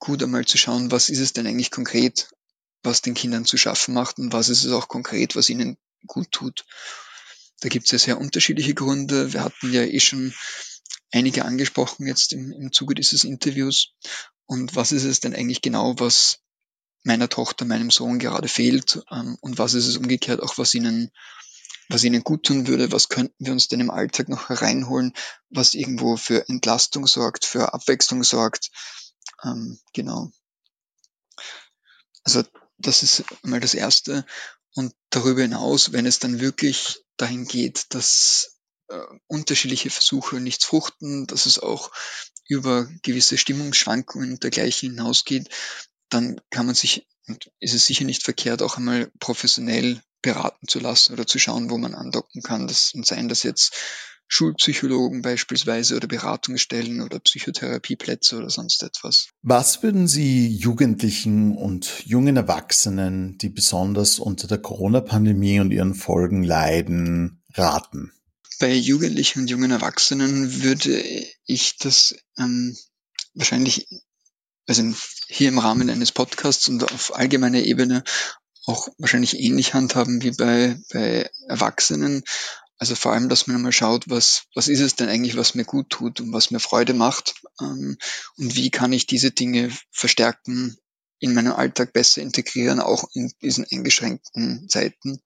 gut 0.00 0.20
einmal 0.22 0.44
zu 0.44 0.58
schauen, 0.58 0.90
was 0.90 1.10
ist 1.10 1.20
es 1.20 1.32
denn 1.32 1.46
eigentlich 1.46 1.70
konkret, 1.70 2.28
was 2.82 3.02
den 3.02 3.14
Kindern 3.14 3.44
zu 3.44 3.56
schaffen 3.56 3.94
macht 3.94 4.18
und 4.18 4.32
was 4.32 4.48
ist 4.48 4.64
es 4.64 4.72
auch 4.72 4.88
konkret, 4.88 5.36
was 5.36 5.48
ihnen 5.48 5.76
gut 6.06 6.30
tut. 6.32 6.64
Da 7.60 7.68
gibt 7.68 7.86
es 7.86 7.92
ja 7.92 7.98
sehr 7.98 8.18
unterschiedliche 8.18 8.74
Gründe. 8.74 9.32
Wir 9.32 9.42
hatten 9.42 9.72
ja 9.72 9.82
eh 9.82 10.00
schon 10.00 10.32
einige 11.10 11.44
angesprochen 11.44 12.06
jetzt 12.06 12.32
im, 12.32 12.52
im 12.52 12.72
Zuge 12.72 12.94
dieses 12.94 13.24
Interviews. 13.24 13.94
Und 14.46 14.76
was 14.76 14.92
ist 14.92 15.04
es 15.04 15.20
denn 15.20 15.34
eigentlich 15.34 15.62
genau, 15.62 15.98
was 15.98 16.40
meiner 17.02 17.28
Tochter, 17.28 17.64
meinem 17.64 17.90
Sohn 17.90 18.18
gerade 18.18 18.48
fehlt? 18.48 19.02
Ähm, 19.10 19.36
und 19.40 19.58
was 19.58 19.74
ist 19.74 19.86
es 19.86 19.96
umgekehrt 19.96 20.42
auch, 20.42 20.58
was 20.58 20.74
ihnen, 20.74 21.10
was 21.88 22.04
ihnen 22.04 22.22
gut 22.22 22.44
tun 22.44 22.66
würde? 22.66 22.92
Was 22.92 23.08
könnten 23.08 23.44
wir 23.44 23.52
uns 23.52 23.68
denn 23.68 23.80
im 23.80 23.90
Alltag 23.90 24.28
noch 24.28 24.48
hereinholen, 24.48 25.14
was 25.50 25.74
irgendwo 25.74 26.16
für 26.16 26.48
Entlastung 26.48 27.06
sorgt, 27.06 27.44
für 27.44 27.74
Abwechslung 27.74 28.22
sorgt? 28.24 28.70
Ähm, 29.44 29.78
genau. 29.92 30.30
Also 32.24 32.44
das 32.78 33.02
ist 33.02 33.24
mal 33.42 33.60
das 33.60 33.74
Erste. 33.74 34.24
Und 34.74 34.94
darüber 35.10 35.42
hinaus, 35.42 35.92
wenn 35.92 36.06
es 36.06 36.18
dann 36.18 36.40
wirklich 36.40 37.00
dahin 37.16 37.46
geht, 37.46 37.86
dass 37.94 38.58
äh, 38.88 39.00
unterschiedliche 39.26 39.90
Versuche 39.90 40.40
nichts 40.40 40.64
fruchten, 40.64 41.26
dass 41.26 41.46
es 41.46 41.58
auch 41.58 41.90
über 42.48 42.88
gewisse 43.02 43.38
Stimmungsschwankungen 43.38 44.32
und 44.32 44.42
dergleichen 44.42 44.90
hinausgeht, 44.90 45.48
dann 46.08 46.40
kann 46.50 46.66
man 46.66 46.74
sich, 46.74 47.06
und 47.26 47.50
ist 47.60 47.74
es 47.74 47.86
sicher 47.86 48.04
nicht 48.04 48.22
verkehrt, 48.22 48.62
auch 48.62 48.76
einmal 48.76 49.10
professionell 49.18 50.02
beraten 50.22 50.66
zu 50.66 50.80
lassen 50.80 51.12
oder 51.12 51.26
zu 51.26 51.38
schauen, 51.38 51.70
wo 51.70 51.78
man 51.78 51.94
andocken 51.94 52.42
kann. 52.42 52.66
Das 52.66 52.94
und 52.94 53.06
seien 53.06 53.28
das 53.28 53.42
jetzt 53.42 53.74
Schulpsychologen 54.28 55.22
beispielsweise 55.22 55.96
oder 55.96 56.06
Beratungsstellen 56.06 57.00
oder 57.00 57.18
Psychotherapieplätze 57.18 58.36
oder 58.36 58.50
sonst 58.50 58.82
etwas. 58.82 59.28
Was 59.42 59.82
würden 59.82 60.06
Sie 60.06 60.48
Jugendlichen 60.48 61.56
und 61.56 62.06
jungen 62.06 62.36
Erwachsenen, 62.36 63.38
die 63.38 63.48
besonders 63.48 64.18
unter 64.18 64.46
der 64.46 64.58
Corona-Pandemie 64.58 65.60
und 65.60 65.70
ihren 65.70 65.94
Folgen 65.94 66.44
leiden, 66.44 67.42
raten? 67.54 68.12
Bei 68.60 68.74
Jugendlichen 68.74 69.40
und 69.40 69.50
jungen 69.50 69.70
Erwachsenen 69.70 70.62
würde 70.62 71.02
ich 71.46 71.78
das 71.78 72.14
ähm, 72.38 72.76
wahrscheinlich, 73.34 73.88
also 74.66 74.82
hier 75.28 75.48
im 75.48 75.58
Rahmen 75.58 75.88
eines 75.88 76.12
Podcasts 76.12 76.68
und 76.68 76.84
auf 76.84 77.16
allgemeiner 77.16 77.60
Ebene 77.60 78.04
auch 78.66 78.88
wahrscheinlich 78.98 79.38
ähnlich 79.38 79.72
handhaben 79.72 80.22
wie 80.22 80.32
bei, 80.32 80.76
bei 80.92 81.30
Erwachsenen. 81.48 82.22
Also 82.78 82.94
vor 82.94 83.12
allem, 83.12 83.28
dass 83.28 83.46
man 83.48 83.60
mal 83.60 83.72
schaut, 83.72 84.08
was, 84.08 84.44
was 84.54 84.68
ist 84.68 84.80
es 84.80 84.94
denn 84.94 85.08
eigentlich, 85.08 85.36
was 85.36 85.54
mir 85.54 85.64
gut 85.64 85.90
tut 85.90 86.20
und 86.20 86.32
was 86.32 86.50
mir 86.52 86.60
Freude 86.60 86.94
macht 86.94 87.34
ähm, 87.60 87.98
und 88.36 88.54
wie 88.54 88.70
kann 88.70 88.92
ich 88.92 89.06
diese 89.06 89.32
Dinge 89.32 89.70
verstärken, 89.90 90.78
in 91.20 91.34
meinem 91.34 91.52
Alltag 91.52 91.92
besser 91.92 92.22
integrieren, 92.22 92.80
auch 92.80 93.04
in 93.12 93.32
diesen 93.42 93.66
eingeschränkten 93.70 94.68
Zeiten. 94.68 95.20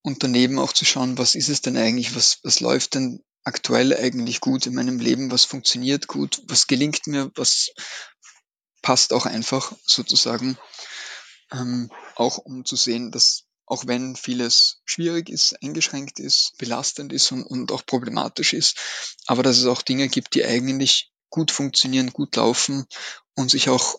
Und 0.00 0.22
daneben 0.22 0.58
auch 0.58 0.72
zu 0.72 0.86
schauen, 0.86 1.18
was 1.18 1.34
ist 1.34 1.48
es 1.48 1.60
denn 1.60 1.76
eigentlich, 1.76 2.16
was, 2.16 2.38
was 2.42 2.60
läuft 2.60 2.94
denn 2.94 3.22
aktuell 3.44 3.94
eigentlich 3.94 4.40
gut 4.40 4.66
in 4.66 4.74
meinem 4.74 4.98
Leben, 4.98 5.30
was 5.30 5.44
funktioniert 5.44 6.06
gut, 6.06 6.42
was 6.46 6.66
gelingt 6.66 7.06
mir, 7.06 7.30
was 7.34 7.70
passt 8.80 9.12
auch 9.12 9.26
einfach 9.26 9.72
sozusagen, 9.84 10.56
ähm, 11.52 11.90
auch 12.16 12.38
um 12.38 12.64
zu 12.64 12.76
sehen, 12.76 13.12
dass 13.12 13.44
auch 13.72 13.86
wenn 13.86 14.16
vieles 14.16 14.82
schwierig 14.84 15.30
ist, 15.30 15.62
eingeschränkt 15.62 16.20
ist, 16.20 16.52
belastend 16.58 17.10
ist 17.10 17.32
und, 17.32 17.42
und 17.42 17.72
auch 17.72 17.86
problematisch 17.86 18.52
ist, 18.52 18.76
aber 19.24 19.42
dass 19.42 19.56
es 19.56 19.64
auch 19.64 19.80
Dinge 19.80 20.08
gibt, 20.08 20.34
die 20.34 20.44
eigentlich 20.44 21.10
gut 21.30 21.50
funktionieren, 21.50 22.12
gut 22.12 22.36
laufen 22.36 22.84
und 23.34 23.50
sich 23.50 23.70
auch 23.70 23.98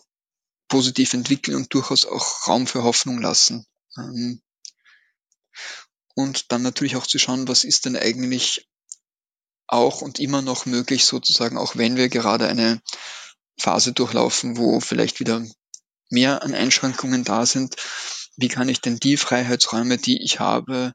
positiv 0.68 1.12
entwickeln 1.12 1.56
und 1.56 1.74
durchaus 1.74 2.06
auch 2.06 2.46
Raum 2.46 2.68
für 2.68 2.84
Hoffnung 2.84 3.20
lassen. 3.20 3.66
Ähm, 3.98 4.40
und 6.14 6.52
dann 6.52 6.62
natürlich 6.62 6.94
auch 6.94 7.08
zu 7.08 7.18
schauen, 7.18 7.48
was 7.48 7.64
ist 7.64 7.84
denn 7.84 7.96
eigentlich 7.96 8.68
auch 9.66 10.02
und 10.02 10.20
immer 10.20 10.40
noch 10.40 10.66
möglich 10.66 11.04
sozusagen, 11.04 11.58
auch 11.58 11.74
wenn 11.74 11.96
wir 11.96 12.08
gerade 12.08 12.46
eine 12.46 12.80
Phase 13.58 13.92
durchlaufen, 13.92 14.56
wo 14.56 14.78
vielleicht 14.78 15.18
wieder 15.18 15.44
mehr 16.10 16.44
an 16.44 16.54
Einschränkungen 16.54 17.24
da 17.24 17.44
sind. 17.44 17.74
Wie 18.36 18.48
kann 18.48 18.68
ich 18.68 18.80
denn 18.80 18.96
die 18.96 19.16
Freiheitsräume, 19.16 19.98
die 19.98 20.22
ich 20.22 20.40
habe, 20.40 20.92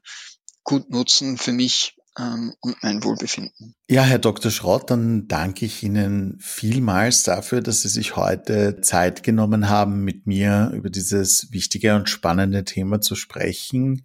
gut 0.64 0.90
nutzen 0.90 1.38
für 1.38 1.52
mich 1.52 1.96
ähm, 2.18 2.54
und 2.60 2.82
mein 2.82 3.02
Wohlbefinden. 3.04 3.74
Ja, 3.88 4.02
Herr 4.02 4.18
Dr. 4.18 4.50
Schrott, 4.50 4.90
dann 4.90 5.28
danke 5.28 5.64
ich 5.66 5.82
Ihnen 5.82 6.38
vielmals 6.40 7.22
dafür, 7.22 7.60
dass 7.60 7.82
Sie 7.82 7.88
sich 7.88 8.16
heute 8.16 8.80
Zeit 8.80 9.22
genommen 9.22 9.68
haben, 9.68 10.04
mit 10.04 10.26
mir 10.26 10.72
über 10.74 10.90
dieses 10.90 11.52
wichtige 11.52 11.94
und 11.94 12.08
spannende 12.08 12.64
Thema 12.64 13.00
zu 13.00 13.14
sprechen. 13.14 14.04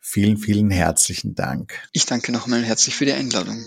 Vielen, 0.00 0.36
vielen 0.36 0.70
herzlichen 0.70 1.34
Dank. 1.34 1.82
Ich 1.92 2.06
danke 2.06 2.30
nochmal 2.30 2.62
herzlich 2.62 2.94
für 2.94 3.06
die 3.06 3.12
Einladung. 3.12 3.64